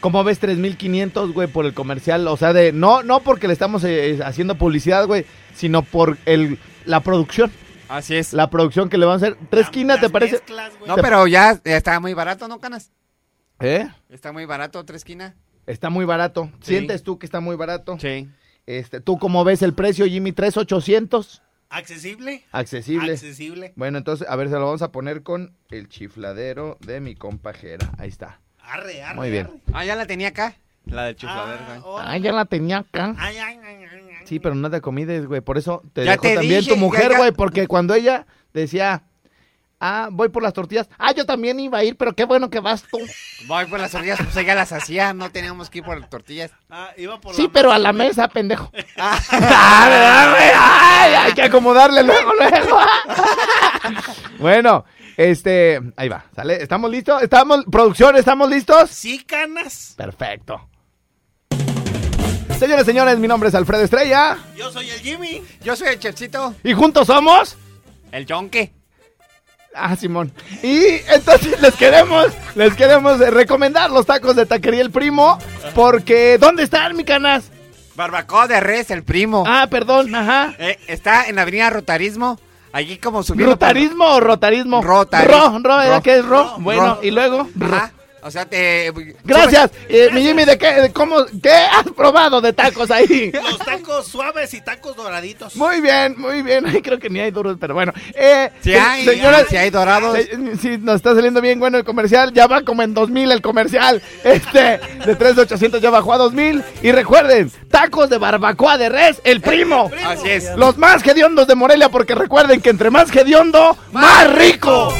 [0.00, 2.26] ¿cómo ves 3500, güey, por el comercial?
[2.28, 6.58] O sea, de, no, no porque le estamos eh, haciendo publicidad, güey, sino por el,
[6.84, 7.50] la producción.
[7.88, 8.32] Así es.
[8.32, 9.36] La producción que le van a hacer.
[9.50, 10.32] ¿Tres La- quinas te parece?
[10.34, 10.72] mezclas.
[10.86, 12.92] No, pero ya está muy barato, ¿no, Canas?
[13.60, 13.86] ¿Eh?
[14.08, 15.34] Está muy barato, tres quinas.
[15.66, 16.50] Está muy barato.
[16.60, 16.74] Sí.
[16.74, 17.98] ¿Sientes tú que está muy barato?
[18.00, 18.28] Sí.
[18.66, 20.32] Este, ¿Tú cómo ves el precio, Jimmy?
[20.32, 21.40] ¿3800?
[21.68, 22.44] ¿Accesible?
[22.52, 23.12] Accesible.
[23.12, 23.72] Accesible.
[23.76, 27.90] Bueno, entonces, a ver, se lo vamos a poner con el chifladero de mi compajera.
[27.98, 28.40] Ahí está.
[28.62, 29.16] Arre, arre.
[29.16, 29.46] Muy bien.
[29.46, 29.60] arre.
[29.72, 30.56] Ah, ya la tenía acá.
[30.86, 31.80] La del Ah, chifladero, güey.
[31.84, 31.98] oh.
[32.00, 33.14] Ah, ya la tenía acá.
[33.18, 34.26] Ay, ay, ay, ay, ay.
[34.26, 35.40] Sí, pero no te comides, güey.
[35.40, 37.32] Por eso te Ya dejó te también dije, tu mujer, güey.
[37.32, 39.04] Porque cuando ella decía,
[39.82, 40.90] Ah, voy por las tortillas.
[40.98, 42.98] Ah, yo también iba a ir, pero qué bueno que vas tú.
[43.46, 46.50] Voy por las tortillas, pues ella las hacía, no teníamos que ir por las tortillas.
[46.68, 48.70] Ah, iba por Sí, la pero a la mesa, pendejo.
[48.98, 50.50] Ah, ¿verdad, güey?
[50.54, 52.78] Ay, hay que acomodarle luego, luego.
[54.38, 54.84] bueno,
[55.16, 56.62] este, ahí va, ¿sale?
[56.62, 57.22] ¿Estamos listos?
[57.22, 58.90] ¿Estamos, producción, estamos listos?
[58.90, 59.94] Sí, canas.
[59.96, 60.68] Perfecto.
[62.58, 65.42] Señores, señores, mi nombre es Alfredo Estrella Yo soy el Jimmy.
[65.62, 67.56] Yo soy el chefcito, y juntos somos...
[68.12, 68.74] el yonque.
[69.74, 70.32] Ah, Simón.
[70.62, 70.80] Y
[71.12, 75.38] entonces les queremos, les queremos recomendar los tacos de Taquería El Primo,
[75.74, 77.50] porque ¿dónde están, mi canas?
[77.94, 79.44] Barbacoa de res, el primo.
[79.46, 80.54] Ah, perdón, ajá.
[80.58, 82.40] Eh, está en la avenida Rotarismo,
[82.72, 83.56] allí como subiendo...
[83.58, 84.82] por- ¿Rotarismo o rotarismo?
[84.82, 85.36] Rotarismo.
[85.38, 86.02] Ro, ro, ¿verdad Ro.
[86.02, 86.54] que es ro?
[86.58, 87.46] Bueno, y luego...
[87.60, 88.92] Ajá, o sea, te...
[89.24, 93.30] Gracias, eh, mi Jimmy, ¿de qué, de cómo, qué has probado de tacos ahí?
[93.32, 95.56] Los tacos suaves y tacos doraditos.
[95.56, 96.64] Muy bien, muy bien.
[96.66, 97.92] Ay, creo que ni hay duros, pero bueno.
[98.14, 100.16] Eh, Si se- hay, señoras- si hay dorados.
[100.16, 102.32] se- sí, nos está saliendo bien bueno el comercial.
[102.32, 104.02] Ya va como en 2000 el comercial.
[104.24, 106.62] Este, de 3 de 800 ya bajó a 2000.
[106.82, 109.90] Y recuerden, tacos de barbacoa de res, el primo.
[110.04, 110.56] Así es.
[110.56, 114.92] Los más hediondos de Morelia, porque recuerden que entre más hediondo, más rico.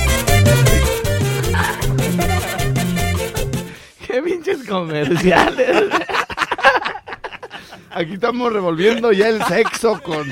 [4.22, 5.84] Qué pinches comerciales.
[7.92, 10.30] Aquí estamos revolviendo ya el sexo con,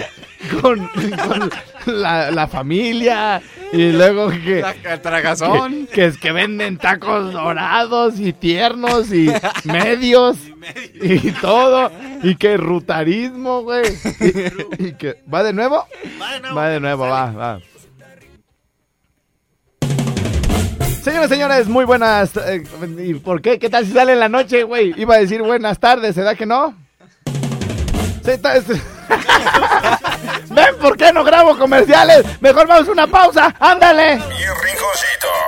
[0.61, 1.51] con, con
[1.87, 5.87] la, la familia y luego que, La- tragazón.
[5.88, 9.29] que, que es que venden tacos dorados y tiernos y
[9.64, 10.37] medios
[10.94, 11.90] y todo
[12.22, 13.87] y que rutarismo, güey.
[14.79, 15.85] Y, y que va de nuevo.
[16.20, 16.57] Va de nuevo.
[16.57, 17.61] Va de nuevo, va, va.
[21.08, 22.36] Señores, señores, muy buenas.
[22.36, 22.62] eh,
[22.98, 23.58] ¿Y por qué?
[23.58, 24.92] ¿Qué tal si sale en la noche, güey?
[25.00, 26.74] Iba a decir buenas tardes, ¿verdad que no?
[30.50, 32.26] Ven, ¿por qué no grabo comerciales?
[32.42, 33.54] Mejor vamos a una pausa.
[33.58, 34.20] ¡Ándale!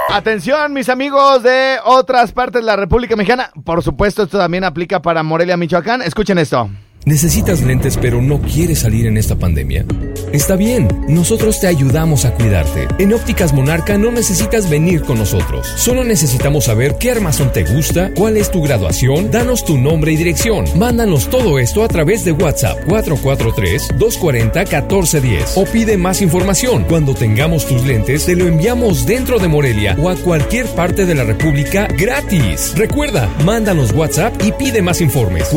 [0.09, 3.51] Atención, mis amigos de otras partes de la República Mexicana.
[3.63, 6.01] Por supuesto, esto también aplica para Morelia, Michoacán.
[6.01, 6.71] Escuchen esto.
[7.07, 9.87] ¿Necesitas lentes pero no quieres salir en esta pandemia?
[10.33, 12.89] Está bien, nosotros te ayudamos a cuidarte.
[13.03, 15.67] En Ópticas Monarca no necesitas venir con nosotros.
[15.67, 20.17] Solo necesitamos saber qué armazón te gusta, cuál es tu graduación, danos tu nombre y
[20.17, 20.67] dirección.
[20.79, 26.85] Mándanos todo esto a través de WhatsApp 443-240-1410 o pide más información.
[26.85, 31.15] Cuando tengamos tus lentes, te lo enviamos dentro de Morelia o a cualquier parte de
[31.15, 32.75] la República gratis.
[32.77, 35.51] Recuerda, mándanos WhatsApp y pide más informes.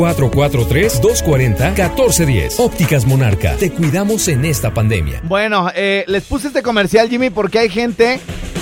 [1.33, 2.59] 443-240-1410.
[2.59, 5.21] Ópticas Monarca, te cuidamos en esta pandemia.
[5.23, 8.19] Bueno, eh, les puse este comercial, Jimmy, porque hay gente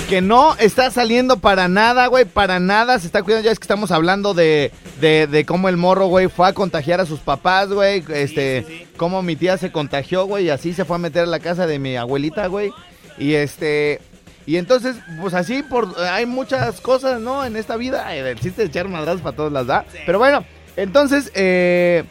[0.08, 2.98] que no está saliendo para nada, güey, para nada.
[2.98, 6.28] Se está cuidando, ya es que estamos hablando de, de, de cómo el morro, güey,
[6.28, 8.02] fue a contagiar a sus papás, güey.
[8.12, 8.86] Este, sí, sí.
[8.96, 11.66] cómo mi tía se contagió, güey, y así se fue a meter a la casa
[11.66, 12.72] de mi abuelita, güey.
[13.18, 14.00] Y este...
[14.44, 17.44] Y entonces, pues así, por hay muchas cosas, ¿no?
[17.44, 18.16] En esta vida.
[18.16, 19.84] Eh, El chiste de echar madrazos para todos las da.
[20.04, 20.44] Pero bueno,
[20.76, 22.02] entonces, eh,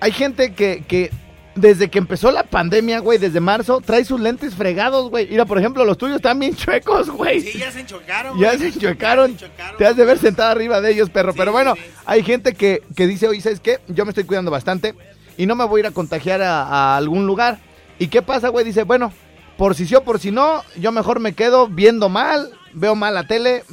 [0.00, 1.10] hay gente que, que
[1.54, 5.28] desde que empezó la pandemia, güey, desde marzo, trae sus lentes fregados, güey.
[5.28, 7.40] Mira, por ejemplo, los tuyos están bien chuecos, güey.
[7.40, 8.38] Sí, ya se enchocaron.
[8.38, 9.36] Ya se enchuecaron.
[9.76, 11.32] Te has de ver sentado arriba de ellos, perro.
[11.32, 11.90] Sí, Pero bueno, sí, sí.
[12.06, 13.80] hay gente que, que dice, oye, ¿sabes qué?
[13.88, 14.94] Yo me estoy cuidando bastante
[15.36, 17.58] y no me voy a ir a contagiar a, a algún lugar.
[17.98, 18.64] ¿Y qué pasa, güey?
[18.64, 19.12] Dice, bueno,
[19.56, 23.14] por si sí o por si no, yo mejor me quedo viendo mal, veo mal
[23.14, 23.64] la tele,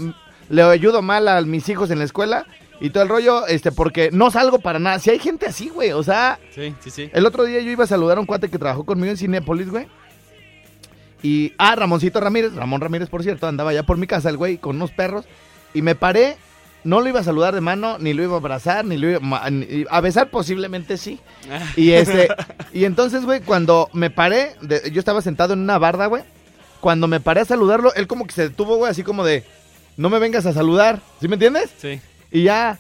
[0.50, 2.48] le ayudo mal a mis hijos en la escuela
[2.82, 5.00] y todo el rollo, este, porque no salgo para nada.
[5.00, 7.10] Si hay gente así, güey, o sea, Sí, sí, sí.
[7.14, 9.70] el otro día yo iba a saludar a un cuate que trabajó conmigo en Cinépolis,
[9.70, 9.88] güey.
[11.24, 14.58] Y, ah, Ramoncito Ramírez, Ramón Ramírez, por cierto, andaba allá por mi casa el güey
[14.58, 15.26] con unos perros.
[15.74, 16.38] Y me paré,
[16.84, 19.50] no lo iba a saludar de mano, ni lo iba a abrazar, ni lo iba
[19.50, 21.20] ni- a besar, posiblemente sí.
[21.76, 22.28] Y este,
[22.74, 26.24] y entonces, güey, cuando me paré, de- yo estaba sentado en una barda, güey.
[26.82, 29.44] Cuando me paré a saludarlo, él como que se detuvo, güey, así como de,
[29.98, 31.72] no me vengas a saludar, ¿sí me entiendes?
[31.80, 32.00] Sí.
[32.36, 32.80] Y ya,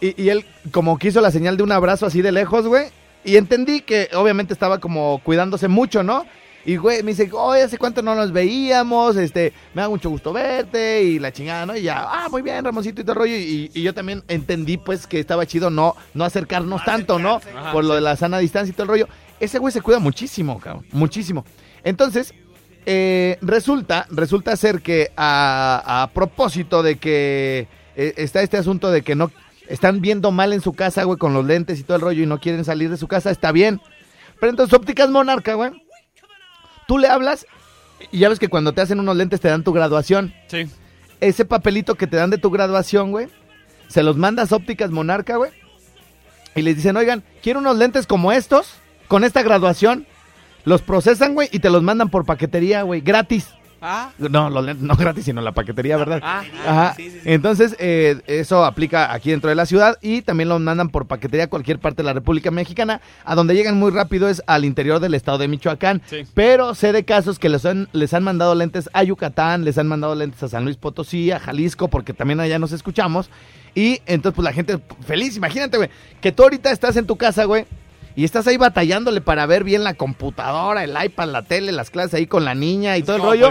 [0.00, 2.86] y, y él como que hizo la señal de un abrazo así de lejos, güey.
[3.24, 6.26] Y entendí que obviamente estaba como cuidándose mucho, ¿no?
[6.64, 9.16] Y, güey, me dice, oye, ¿hace cuánto no nos veíamos?
[9.16, 11.76] Este, me da mucho gusto verte y la chingada, ¿no?
[11.76, 13.36] Y ya, ah, muy bien, Ramoncito y todo el rollo.
[13.36, 17.36] Y, y yo también entendí, pues, que estaba chido no, no acercarnos tanto, ¿no?
[17.56, 19.08] Ajá, Por lo de la sana distancia y todo el rollo.
[19.38, 21.44] Ese güey se cuida muchísimo, cabrón, muchísimo.
[21.84, 22.34] Entonces,
[22.84, 29.02] eh, resulta, resulta ser que a, a propósito de que eh, está este asunto de
[29.02, 29.32] que no
[29.66, 32.26] están viendo mal en su casa, güey, con los lentes y todo el rollo y
[32.26, 33.80] no quieren salir de su casa, está bien.
[34.38, 35.72] Pero entonces ópticas monarca, güey.
[36.86, 37.44] Tú le hablas
[38.12, 40.32] y ya ves que cuando te hacen unos lentes te dan tu graduación.
[40.46, 40.70] Sí.
[41.20, 43.26] Ese papelito que te dan de tu graduación, güey,
[43.88, 45.50] se los mandas ópticas monarca, güey.
[46.54, 48.74] Y les dicen, oigan, quiero unos lentes como estos,
[49.08, 50.06] con esta graduación.
[50.64, 53.48] Los procesan, güey, y te los mandan por paquetería, güey, gratis.
[53.80, 54.10] Ah.
[54.18, 56.20] No, los lentes no gratis, sino la paquetería, ¿verdad?
[56.22, 56.94] Ah, Ajá.
[56.96, 57.30] sí, sí, sí.
[57.30, 61.44] Entonces, eh, eso aplica aquí dentro de la ciudad y también lo mandan por paquetería
[61.44, 63.00] a cualquier parte de la República Mexicana.
[63.24, 66.02] A donde llegan muy rápido es al interior del estado de Michoacán.
[66.34, 69.86] Pero sé de casos que les han, les han mandado lentes a Yucatán, les han
[69.86, 73.30] mandado lentes a San Luis Potosí, a Jalisco, porque también allá nos escuchamos.
[73.74, 75.36] Y entonces, pues la gente feliz.
[75.36, 77.66] Imagínate, güey, que tú ahorita estás en tu casa, güey.
[78.18, 82.14] Y estás ahí batallándole para ver bien la computadora, el iPad, la tele, las clases
[82.14, 83.48] ahí con la niña y todo el rollo.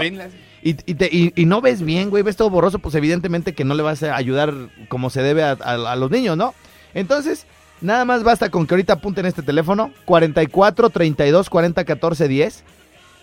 [0.62, 3.64] Y, y te- y- y no ves bien, güey, ves todo borroso, pues evidentemente que
[3.64, 4.52] no le vas a ayudar
[4.90, 6.52] como se debe a, a- a los niños, ¿no?
[6.92, 7.46] Entonces,
[7.80, 12.64] nada más basta con que ahorita apunten este teléfono, 44 32 40 14 10.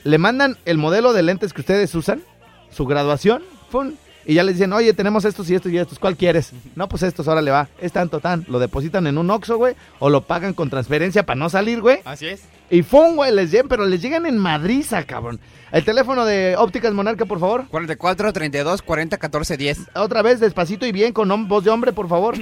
[0.03, 2.23] Le mandan el modelo de lentes que ustedes usan,
[2.71, 3.91] su graduación, ¡fum!
[4.25, 6.51] Y ya les dicen, oye, tenemos estos y estos y estos, ¿cuál quieres?
[6.75, 8.45] No, pues estos, ahora le va, es tanto, tan.
[8.47, 11.99] Lo depositan en un Oxxo, güey, o lo pagan con transferencia para no salir, güey.
[12.05, 12.43] Así es.
[12.69, 15.39] Y fum, güey, les llegan, pero les llegan en madriza, cabrón.
[15.71, 17.67] El teléfono de Ópticas Monarca, por favor.
[17.67, 19.79] 44, 32, 40, 14, 10.
[19.95, 22.35] Otra vez, despacito y bien, con voz de hombre, por favor.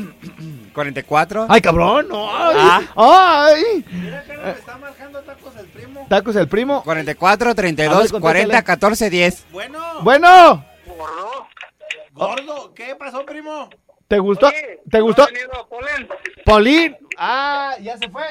[0.73, 1.47] 44.
[1.49, 2.07] ¡Ay, cabrón!
[2.11, 2.55] ¡Ay!
[2.57, 2.81] Ah.
[2.95, 3.85] ¡Ay!
[3.91, 6.05] Mira, cara, me está marcando tacos el primo.
[6.09, 6.83] Tacos el primo.
[6.83, 8.21] 44, A ver, 32, contéstale.
[8.21, 9.45] 40, 14, 10.
[9.51, 10.65] Bueno, Bueno,
[12.13, 13.69] gordo, ¿qué pasó, primo?
[14.07, 14.51] ¿te gustó?
[14.89, 15.27] ¿Te gustó?
[16.45, 16.95] Polín.
[17.17, 18.23] Ah, ya se fue.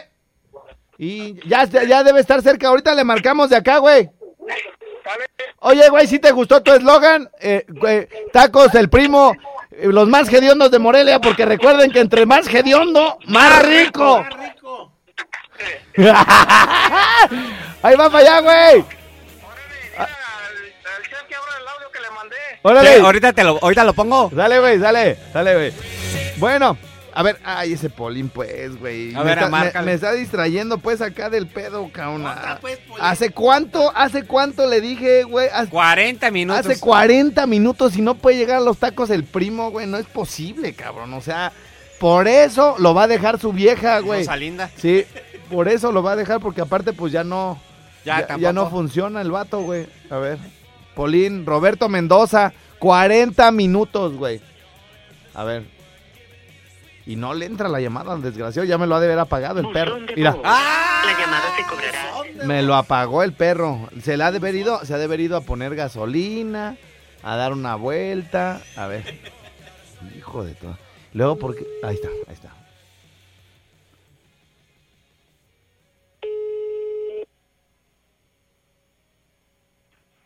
[0.96, 2.68] Y ya, ya debe estar cerca.
[2.68, 4.08] Ahorita le marcamos de acá, güey.
[5.60, 9.34] Oye, güey, si te gustó tu eslogan, eh, güey, tacos el primo,
[9.72, 14.18] eh, los más hediondos de Morelia, porque recuerden que entre más hediondo, más rico.
[14.18, 14.92] Más rico.
[17.82, 18.84] Ahí va para allá, güey.
[22.62, 22.96] Órale.
[23.00, 24.30] ahorita, te lo, ahorita lo pongo.
[24.32, 25.72] Dale, güey, dale, dale, güey.
[26.38, 26.76] Bueno,
[27.14, 29.14] a ver, ay, ese Polín, pues, güey.
[29.14, 32.26] A me ver, está, me, está distrayendo, pues, acá del pedo, cabrón.
[32.26, 33.04] Otra, pues, Polín.
[33.04, 35.48] ¿Hace cuánto, hace cuánto le dije, güey?
[35.52, 36.66] Hace, 40 minutos.
[36.66, 39.86] hace 40 minutos y no puede llegar a los tacos el primo, güey.
[39.86, 41.12] No es posible, cabrón.
[41.12, 41.52] O sea,
[41.98, 44.20] por eso lo va a dejar su vieja, güey.
[44.20, 44.70] Rosalinda.
[44.76, 45.04] Sí,
[45.50, 47.60] por eso lo va a dejar, porque aparte, pues, ya no...
[48.04, 48.52] Ya, ya, tampoco.
[48.52, 49.86] no funciona el vato, güey.
[50.10, 50.38] A ver.
[50.94, 54.40] Polín, Roberto Mendoza, 40 minutos, güey.
[55.34, 55.64] A ver.
[57.04, 59.60] Y no le entra la llamada al desgraciado, ya me lo ha de haber apagado
[59.60, 59.98] el perro.
[60.14, 61.02] Mira, ¡Ah!
[61.04, 62.46] La llamada se cobrará.
[62.46, 63.88] me lo apagó el perro.
[64.02, 66.76] Se le ha de haber ido, se ha de haber ido a poner gasolina,
[67.22, 68.60] a dar una vuelta.
[68.76, 69.18] A ver.
[70.16, 70.78] Hijo de todo.
[71.12, 71.66] Luego, porque.
[71.82, 72.50] Ahí está, ahí está.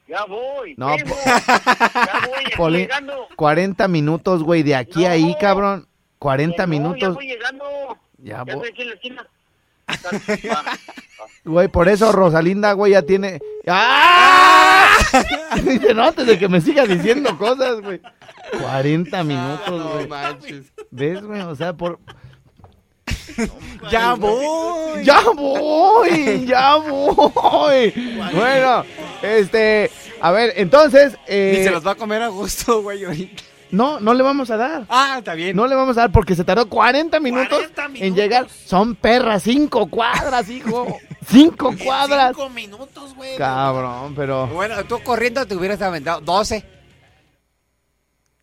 [0.09, 0.75] Ya voy.
[0.77, 3.12] No, po- Ya voy, ya voy Poli- llegando.
[3.14, 5.87] 40 40 minutos, güey, de aquí a ahí, cabrón.
[6.19, 7.01] 40 No, minutos.
[7.01, 7.64] Ya voy llegando.
[8.19, 8.55] Ya Ya voy.
[8.55, 9.27] estoy aquí en la esquina.
[11.45, 13.40] Güey, por eso Rosalinda, güey, ya tiene.
[13.69, 14.88] ¡Ah!
[15.62, 18.01] Dice, no, antes de que me siga diciendo cosas, güey.
[18.61, 20.09] 40 minutos, güey.
[20.90, 21.40] ¿Ves, güey?
[21.42, 21.99] O sea, por.
[23.90, 25.04] Ya voy.
[25.04, 26.46] ¡Ya voy!
[26.46, 27.92] ¡Ya voy!
[28.34, 28.84] Bueno,
[29.22, 29.90] este.
[30.20, 31.16] A ver, entonces.
[31.26, 33.42] eh, Y se los va a comer a gusto, güey, ahorita.
[33.70, 34.86] No, no le vamos a dar.
[34.88, 35.56] Ah, está bien.
[35.56, 38.48] No le vamos a dar porque se tardó 40 minutos, 40 en llegar.
[38.48, 40.98] Son perras, cinco cuadras, hijo.
[41.28, 42.28] Cinco cuadras.
[42.36, 43.36] Cinco minutos, güey.
[43.36, 44.46] Cabrón, pero.
[44.46, 46.64] Bueno, tú corriendo te hubieras aventado 12.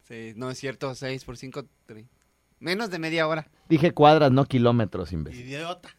[0.08, 1.64] Sí, no es cierto, 6 por 5,
[2.60, 3.48] menos de media hora.
[3.70, 5.48] Dije cuadras, no kilómetros, imbécil.
[5.48, 5.90] Idiota.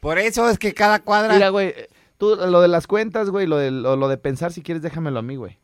[0.00, 1.34] Por eso es que cada cuadra...
[1.34, 1.74] Mira, güey,
[2.18, 5.20] tú lo de las cuentas, güey, lo de, lo, lo de pensar, si quieres, déjamelo
[5.20, 5.58] a mí, güey.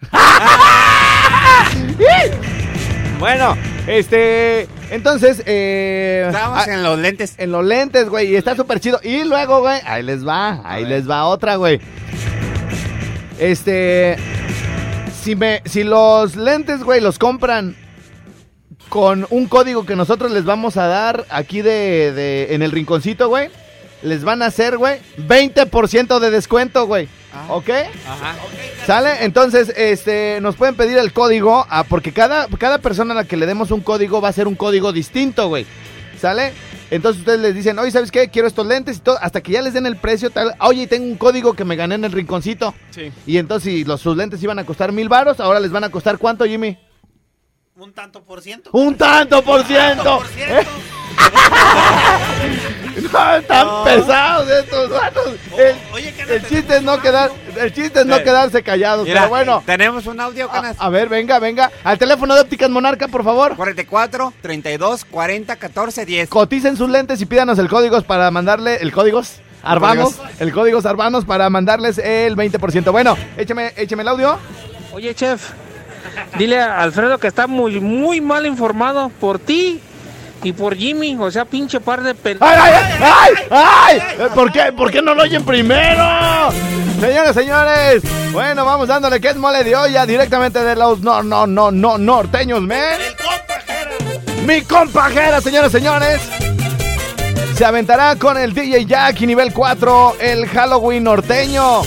[3.20, 7.34] bueno, este, entonces, eh, Estábamos ah, en los lentes.
[7.38, 8.98] en los lentes, güey, y está súper chido.
[9.02, 11.80] Y luego, güey, ahí les va, ahí les va otra, güey.
[13.38, 14.16] Este,
[15.22, 17.76] si me, si los lentes, güey, los compran
[18.94, 23.26] con un código que nosotros les vamos a dar aquí de, de en el rinconcito,
[23.28, 23.50] güey,
[24.02, 27.08] les van a hacer, güey, 20% de descuento, güey.
[27.32, 27.46] Ah.
[27.48, 27.70] ¿Ok?
[27.70, 28.36] Ajá.
[28.86, 29.24] ¿Sale?
[29.24, 33.36] Entonces, este, nos pueden pedir el código, ah, porque cada, cada persona a la que
[33.36, 35.66] le demos un código va a ser un código distinto, güey.
[36.20, 36.52] ¿Sale?
[36.92, 38.28] Entonces ustedes les dicen, oye, ¿sabes qué?
[38.28, 40.54] Quiero estos lentes y todo, hasta que ya les den el precio, tal.
[40.60, 42.72] Oye, tengo un código que me gané en el rinconcito.
[42.90, 43.10] Sí.
[43.26, 45.90] Y entonces, si los, sus lentes iban a costar mil varos, ahora les van a
[45.90, 46.78] costar cuánto, Jimmy?
[47.76, 48.70] Un tanto por ciento.
[48.72, 50.18] ¡Un tanto por ciento!
[50.18, 50.70] por ciento.
[53.12, 55.28] No, están pesados estos vatos.
[55.56, 58.22] El, Oye, el chiste es no quedar, el chiste es no Sí.
[58.24, 59.62] quedarse callados, Mira, pero bueno.
[59.66, 60.76] tenemos un audio, canas.
[60.78, 61.70] A, a ver, venga, venga.
[61.84, 63.56] Al teléfono de Ópticas Monarca, por favor.
[63.56, 66.28] 44, 32, 40, 14, 10.
[66.28, 69.22] Coticen sus lentes y pídanos el código para mandarle el código
[69.62, 72.90] Arbanos, el código Arbanos para mandarles el 20%.
[72.90, 74.38] Bueno, écheme, écheme el audio.
[74.92, 75.50] Oye, chef,
[76.38, 79.80] dile a Alfredo que está muy, muy mal informado por ti
[80.44, 81.16] y por Jimmy.
[81.18, 82.38] O sea, pinche par de pen...
[82.40, 83.34] ¡Ay, ay, ay!
[83.50, 84.02] ¡Ay!
[84.20, 84.28] ay!
[84.34, 86.04] ¿Por qué, ¿Por qué no lo oyen primero?
[87.00, 88.02] Señores, señores.
[88.32, 91.98] Bueno, vamos dándole que es mole de olla directamente de los no, no, no, no,
[91.98, 92.98] norteños, men.
[94.46, 96.20] Mi compajera, señores, señores.
[97.56, 101.82] Se aventará con el DJ Jackie nivel 4, el Halloween norteño.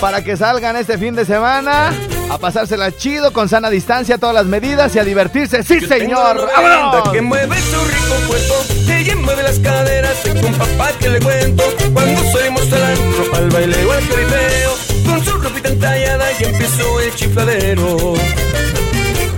[0.00, 1.92] Para que salgan este fin de semana
[2.30, 5.62] a pasársela chido, con sana distancia, todas las medidas y a divertirse.
[5.62, 6.48] ¡Sí, señor!
[6.54, 7.10] ¡Vámonos!
[7.10, 8.54] que mueve su rico cuerpo,
[8.88, 13.50] ella mueve las caderas, tengo un papá que le cuento, cuando salimos al antro, al
[13.50, 18.14] baile o al caribeo, con su ropita entallada y empezó el chifladero.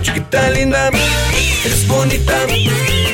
[0.01, 0.89] Chiquita linda,
[1.65, 2.33] eres bonita,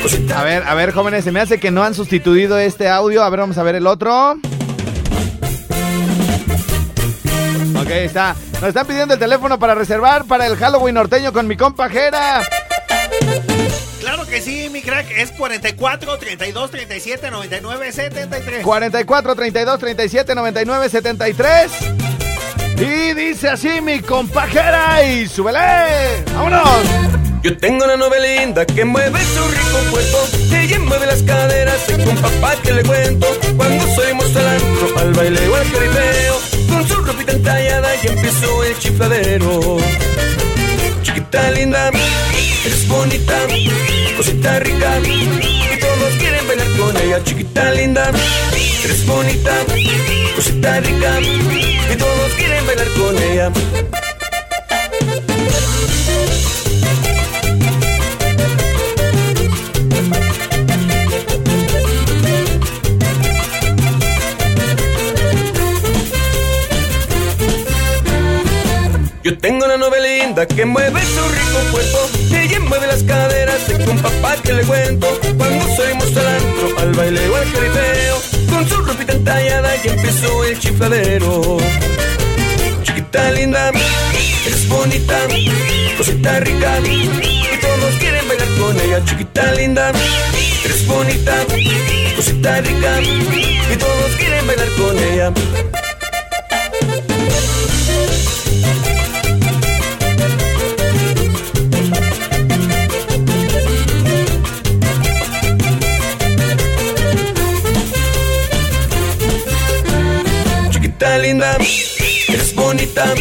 [0.03, 0.41] cosita.
[0.41, 3.23] A ver, a ver, jóvenes, se me hace que no han sustituido este audio.
[3.23, 4.38] A ver, vamos a ver el otro.
[7.91, 8.36] Ok, está.
[8.54, 12.41] Nos están pidiendo el teléfono para reservar para el Halloween norteño con mi compajera.
[13.99, 15.12] Claro que sí, mi crack.
[15.12, 18.63] Es 44 32 37 99 73.
[18.63, 21.71] 44 32 37 99 73.
[22.77, 26.23] Y dice así mi compajera y súbele.
[26.34, 27.12] ¡Vámonos!
[27.43, 30.17] Yo tengo una novia linda que mueve su rico cuerpo.
[30.56, 33.27] Ella mueve las caderas, tengo un papá que le cuento.
[33.58, 36.50] Cuando salimos al antro, al baile o al caribeo,
[36.81, 39.77] con su ropita entallada y empezó el chifladero.
[41.03, 41.91] Chiquita linda,
[42.65, 43.37] eres bonita,
[44.17, 47.23] cosita rica, y todos quieren bailar con ella.
[47.23, 48.11] Chiquita linda,
[48.83, 49.51] eres bonita,
[50.35, 53.51] cosita rica, y todos quieren bailar con ella.
[70.47, 72.10] Que mueve su rico cuerpo.
[72.36, 75.08] Ella mueve las caderas, tengo un papá que le cuento.
[75.38, 80.43] Cuando salimos al antro, al baile o al caribeo, con su ropita entallada y empezó
[80.45, 81.58] el chifladero.
[82.84, 83.71] Chiquita linda,
[84.45, 85.19] eres bonita,
[85.97, 87.10] cosita rica, y
[87.62, 89.06] todos quieren bailar con ella.
[89.06, 89.91] Chiquita linda,
[90.65, 91.36] eres bonita,
[92.15, 95.34] cosita rica, y todos quieren bailar con ella.
[113.05, 113.15] Bonita,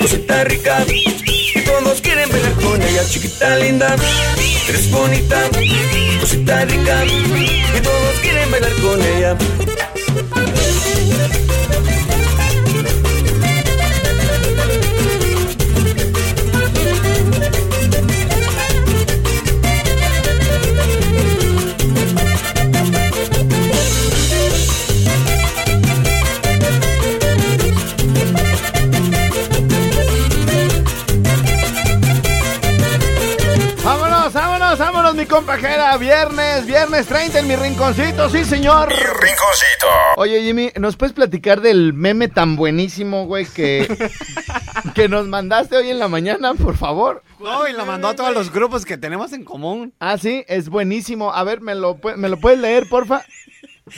[0.00, 3.02] cosita rica, y todos quieren bailar con ella.
[3.08, 3.96] Chiquita linda,
[4.68, 5.50] eres bonita,
[6.20, 9.36] cosita rica, y todos quieren bailar con ella.
[35.28, 35.96] Compajera.
[35.98, 38.88] Viernes, viernes 30 en mi rinconcito, sí, señor.
[38.88, 39.86] Rinconcito.
[40.16, 43.86] Oye, Jimmy, ¿nos puedes platicar del meme tan buenísimo, güey, que,
[44.94, 47.22] que nos mandaste hoy en la mañana, por favor?
[47.38, 49.92] No, y lo mandó a todos los grupos que tenemos en común.
[50.00, 51.32] Ah, sí, es buenísimo.
[51.32, 53.22] A ver, ¿me lo, ¿me lo puedes leer, porfa?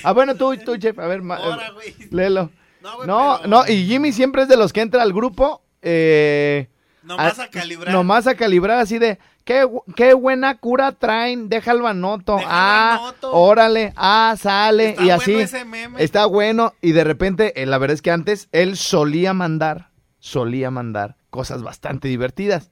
[0.02, 1.94] Ah, bueno, tú, tú, chef, a ver, Ahora, güey.
[2.10, 2.50] léelo.
[2.82, 5.62] No, güey, No, pero- no, y Jimmy siempre es de los que entra al grupo.
[5.82, 6.68] Eh,
[7.02, 7.92] Nomás a calibrar.
[7.94, 12.36] Nomás a calibrar así de, qué, qué buena cura traen, déjalo anoto.
[12.36, 14.90] Déjalo ah, órale, ah, sale.
[14.90, 15.34] Está y bueno así.
[15.34, 16.02] ese meme.
[16.02, 16.74] Está bueno.
[16.80, 21.62] Y de repente, eh, la verdad es que antes él solía mandar, solía mandar cosas
[21.62, 22.70] bastante divertidas.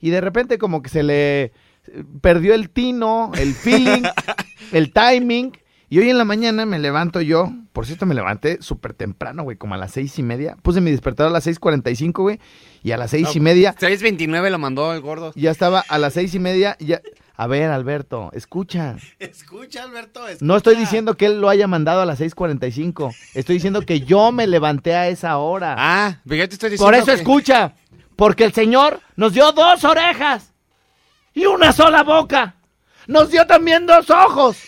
[0.00, 1.52] Y de repente como que se le eh,
[2.20, 4.02] perdió el tino, el feeling,
[4.72, 5.52] el timing.
[5.92, 7.50] Y hoy en la mañana me levanto yo.
[7.72, 10.56] Por cierto, me levanté súper temprano, güey, como a las seis y media.
[10.62, 12.38] Puse mi despertador a las seis cuarenta y cinco, güey.
[12.84, 15.32] Y a las seis y media 629 lo mandó el gordo.
[15.34, 16.76] ya estaba a las seis y media.
[16.78, 17.00] y Ya...
[17.36, 18.96] A ver, Alberto, escucha.
[19.18, 20.28] Escucha, Alberto.
[20.28, 20.44] Escucha.
[20.44, 23.12] No estoy diciendo que él lo haya mandado a las 6:45.
[23.34, 25.74] Estoy diciendo que yo me levanté a esa hora.
[25.76, 27.74] Ah, pero yo te estoy diciendo Por eso que- escucha.
[28.14, 30.52] Porque el Señor nos dio dos orejas
[31.34, 32.56] y una sola boca.
[33.06, 34.58] Nos dio también dos ojos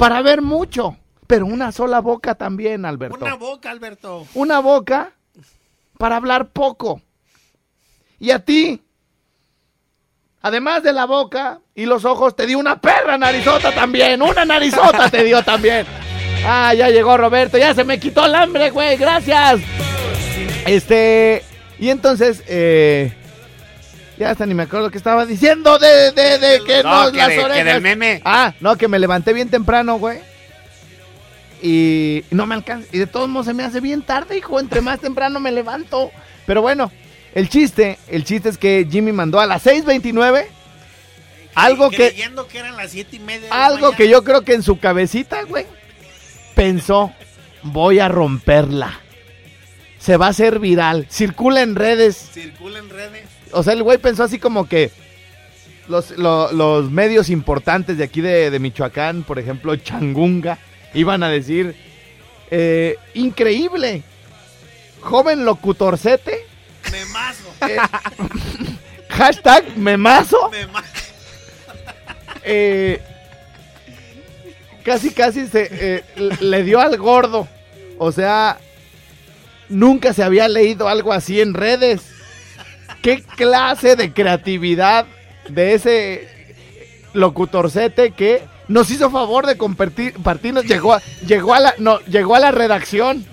[0.00, 0.96] para ver mucho.
[1.26, 3.18] Pero una sola boca también, Alberto.
[3.24, 4.26] Una boca, Alberto.
[4.34, 5.12] Una boca
[5.96, 7.02] para hablar poco.
[8.18, 8.82] Y a ti,
[10.40, 14.22] además de la boca y los ojos, te dio una perra narizota también.
[14.22, 15.86] Una narizota te dio también.
[16.44, 19.60] Ah, ya llegó Roberto, ya se me quitó el hambre, güey, gracias.
[20.66, 21.44] Este,
[21.78, 23.12] y entonces, eh,
[24.20, 27.10] Ya hasta ni me acuerdo lo que estaba diciendo de, de, de que No, no,
[27.10, 27.64] que las de- que orejas.
[27.64, 28.20] del meme.
[28.24, 30.18] Ah, no, que me levanté bien temprano, güey.
[31.62, 32.86] Y no me alcanza.
[32.92, 34.60] Y de todos modos se me hace bien tarde, hijo.
[34.60, 36.10] Entre más temprano me levanto.
[36.46, 36.92] Pero bueno,
[37.34, 40.46] el chiste, el chiste es que Jimmy mandó a las 6.29
[41.54, 43.48] algo que, Creyendo que eran las siete y media.
[43.48, 45.66] de algo que yo creo que en su cabecita, güey,
[46.54, 47.12] pensó,
[47.62, 49.00] voy a romperla.
[49.98, 51.06] Se va a hacer viral.
[51.10, 52.16] Circula en redes.
[52.34, 53.24] Circula en redes.
[53.52, 54.90] O sea, el güey pensó así como que
[55.88, 60.58] los, lo- los medios importantes de aquí de, de Michoacán, por ejemplo, Changunga,
[60.94, 61.74] iban a decir,
[62.50, 64.02] eh, increíble,
[65.00, 66.46] joven locutorcete,
[66.90, 67.44] Memazo.
[67.68, 67.76] Eh,
[69.10, 70.86] hashtag memazo, Memazo.
[72.42, 73.00] eh,
[74.84, 76.04] casi casi se eh,
[76.40, 77.46] le dio al gordo.
[77.98, 78.58] O sea,
[79.68, 82.00] nunca se había leído algo así en redes.
[83.02, 85.06] ¿Qué clase de creatividad
[85.48, 86.28] de ese
[87.14, 90.64] locutorcete que nos hizo favor de compartir, partirnos?
[90.66, 93.24] Llegó a, llegó a la, no, llegó a la redacción.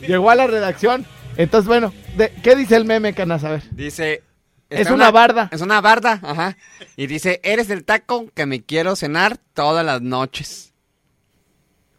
[0.00, 1.04] Llegó a la redacción.
[1.36, 3.44] Entonces, bueno, de- ¿qué dice el meme, Canas?
[3.44, 3.62] A ver.
[3.70, 4.22] Dice.
[4.70, 5.48] Es una barda.
[5.52, 6.56] Es una barda, ajá.
[6.96, 10.72] Y dice, eres el taco que me quiero cenar todas las noches.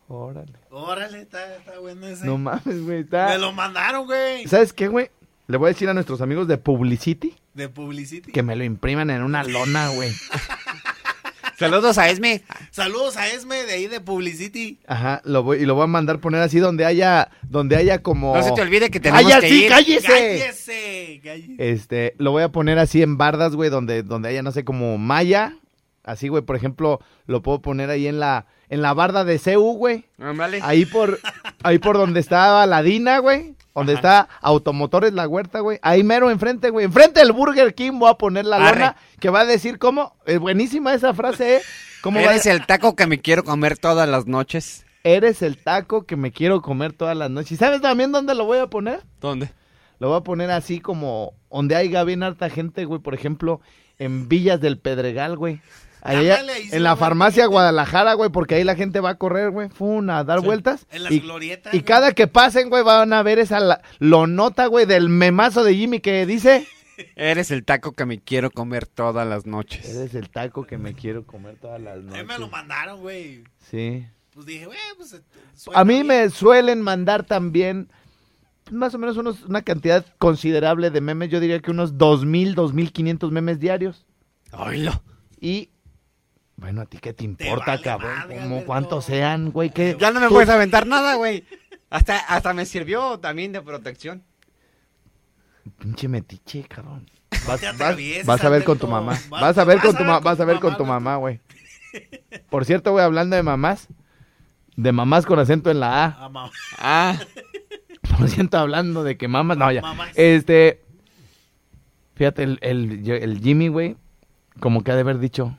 [0.07, 0.51] Órale.
[0.71, 2.25] Órale, está, está bueno ese.
[2.25, 3.01] No mames, güey.
[3.01, 4.45] está- Me lo mandaron, güey.
[4.47, 5.09] ¿Sabes qué, güey?
[5.47, 8.31] Le voy a decir a nuestros amigos de Publicity De Publicity.
[8.31, 10.11] que me lo impriman en una lona, güey.
[11.57, 12.43] Saludos a Esme.
[12.71, 14.79] Saludos a Esme de ahí de Publicity.
[14.87, 18.35] Ajá, lo voy, y lo voy a mandar poner así donde haya, donde haya como...
[18.35, 19.69] No se te olvide que tenemos ¡Ay, que sí, ir.
[19.69, 20.07] cállese!
[20.07, 21.55] Cállese, cállese.
[21.71, 24.97] Este, lo voy a poner así en bardas, güey, donde, donde haya, no sé, como
[24.97, 25.55] malla.
[26.03, 29.77] Así, güey, por ejemplo, lo puedo poner ahí en la, en la barda de CU,
[29.77, 30.05] güey.
[30.19, 30.59] Ándale.
[30.61, 31.19] Ahí por,
[31.63, 33.54] ahí por donde está Ladina, güey.
[33.75, 35.79] Donde está Automotores La Huerta, güey.
[35.81, 36.85] Ahí mero enfrente, güey.
[36.85, 38.79] Enfrente del Burger King voy a poner la Arre.
[38.79, 40.15] lona que va a decir cómo.
[40.25, 41.61] Es buenísima esa frase, ¿eh?
[42.01, 44.85] ¿Cómo va a- Eres el taco que me quiero comer todas las noches.
[45.03, 47.51] Eres el taco que me quiero comer todas las noches.
[47.51, 49.01] ¿Y sabes también dónde lo voy a poner?
[49.19, 49.51] ¿Dónde?
[49.99, 53.01] Lo voy a poner así como donde haya bien harta gente, güey.
[53.01, 53.61] Por ejemplo,
[53.99, 55.61] en Villas del Pedregal, güey.
[56.05, 59.49] Allá, ahí en a la farmacia Guadalajara, güey, porque ahí la gente va a correr,
[59.51, 60.85] güey, fun, a dar vueltas.
[60.91, 61.85] En las y, glorietas, y güey.
[61.85, 65.99] cada que pasen, güey, van a ver esa la- lonota, güey, del memazo de Jimmy
[65.99, 66.67] que dice...
[67.17, 69.83] Eres el taco que me quiero comer todas las noches.
[69.89, 72.25] Eres el taco que me quiero comer todas las noches.
[72.25, 73.43] me lo mandaron, güey.
[73.69, 74.05] Sí.
[74.33, 75.13] Pues dije, güey, pues.
[75.13, 75.21] eh,
[75.73, 76.07] A mí bien.
[76.07, 77.89] me suelen mandar también
[78.71, 81.29] más o menos unos, una cantidad considerable de memes.
[81.29, 84.05] Yo diría que unos 2.000, 2.500 memes diarios.
[84.53, 85.03] Oílo.
[85.41, 85.69] Y,
[86.57, 88.15] bueno, ¿a ti qué te importa, vale cabrón?
[88.17, 88.65] madre, ¿Cómo, Alberto.
[88.65, 89.69] ¿Cuántos sean, güey?
[89.71, 89.97] ¿Qué?
[89.99, 91.43] Ya no me Tú- puedes aventar nada, güey.
[91.89, 94.23] Hasta, hasta me sirvió también de protección.
[95.79, 97.09] Pinche metiche, cabrón.
[97.47, 99.13] Vas, te vas- vas a ver con tu mamá.
[99.29, 100.19] Vas- Vas a ver con tu mamá.
[100.19, 101.39] Vas a ver con tu mamá, güey.
[102.49, 103.87] Por cierto, güey, hablando de mamás.
[104.75, 106.17] De mamás con acento en la A.
[106.19, 107.19] Ah, Ah,
[108.17, 109.81] Por cierto, hablando de que mamas, no, ya.
[109.81, 110.11] Mamás.
[110.15, 110.81] Este,
[112.15, 113.95] fíjate, el, el, el Jimmy, güey,
[114.59, 115.57] como que ha de haber dicho,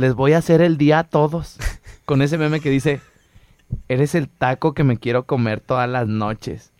[0.00, 1.56] les voy a hacer el día a todos.
[2.04, 3.00] Con ese meme que dice,
[3.88, 6.72] eres el taco que me quiero comer todas las noches.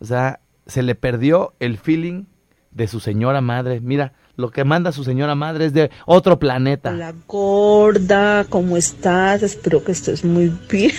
[0.00, 2.24] O sea, se le perdió el feeling
[2.72, 3.80] de su señora madre.
[3.80, 6.90] Mira, lo que manda su señora madre es de otro planeta.
[6.90, 9.42] Hola gorda, ¿cómo estás?
[9.42, 10.92] Espero que estés muy bien.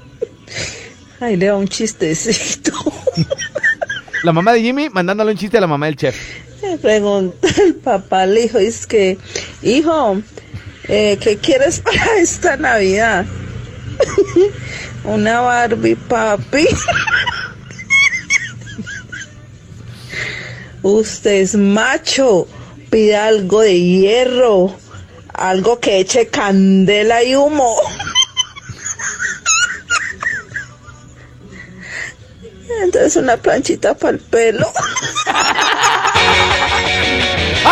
[1.20, 2.72] Ay, le da un chistecito.
[4.24, 6.47] La mamá de Jimmy mandándole un chiste a la mamá del chef.
[6.62, 9.16] Le pregunta el papá al hijo, es que,
[9.62, 10.20] hijo,
[10.88, 13.24] eh, ¿qué quieres para esta Navidad?
[15.04, 16.66] Una Barbie, papi.
[20.82, 22.48] Usted es macho,
[22.90, 24.74] pide algo de hierro,
[25.34, 27.76] algo que eche candela y humo.
[32.82, 34.66] Entonces una planchita para el pelo.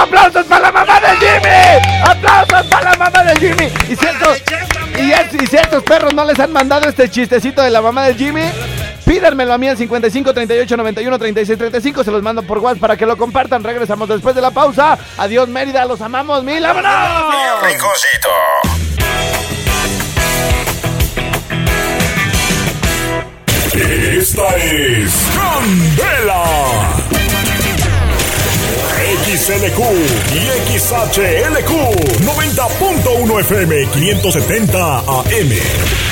[0.01, 2.03] ¡Aplausos para la mamá de Jimmy!
[2.05, 3.64] ¡Aplausos para la mamá de Jimmy!
[3.88, 4.42] Y si, estos,
[4.99, 8.42] y, es- perros no les han mandado este chistecito de la mamá de Jimmy,
[9.05, 12.05] pídanmelo a mí al 55 38 91 36 35.
[12.05, 13.62] Se los mando por WhatsApp para que lo compartan.
[13.62, 14.99] Regresamos después de la pausa.
[15.18, 15.84] Adiós, Mérida.
[15.84, 16.42] Los amamos.
[16.44, 16.92] ¡Mil vámonos!
[24.18, 27.05] Esta es Candela.
[29.26, 29.80] XLQ
[30.34, 31.72] y XHLQ
[32.22, 35.50] 90.1 FM 570 AM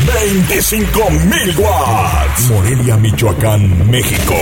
[0.05, 4.35] 25.000 watts Morelia, Michoacán, México.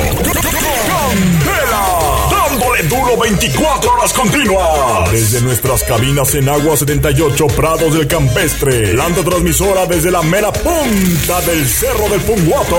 [0.88, 1.82] Candela
[2.30, 5.12] dándole duro 24 horas continuas.
[5.12, 8.94] Desde nuestras cabinas en Agua 78 Prados del Campestre.
[8.94, 12.76] Planta transmisora desde la mera punta del Cerro del Punguato.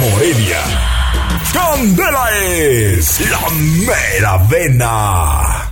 [0.00, 0.98] Morelia.
[1.52, 3.48] Candela es la
[3.86, 5.66] mera vena.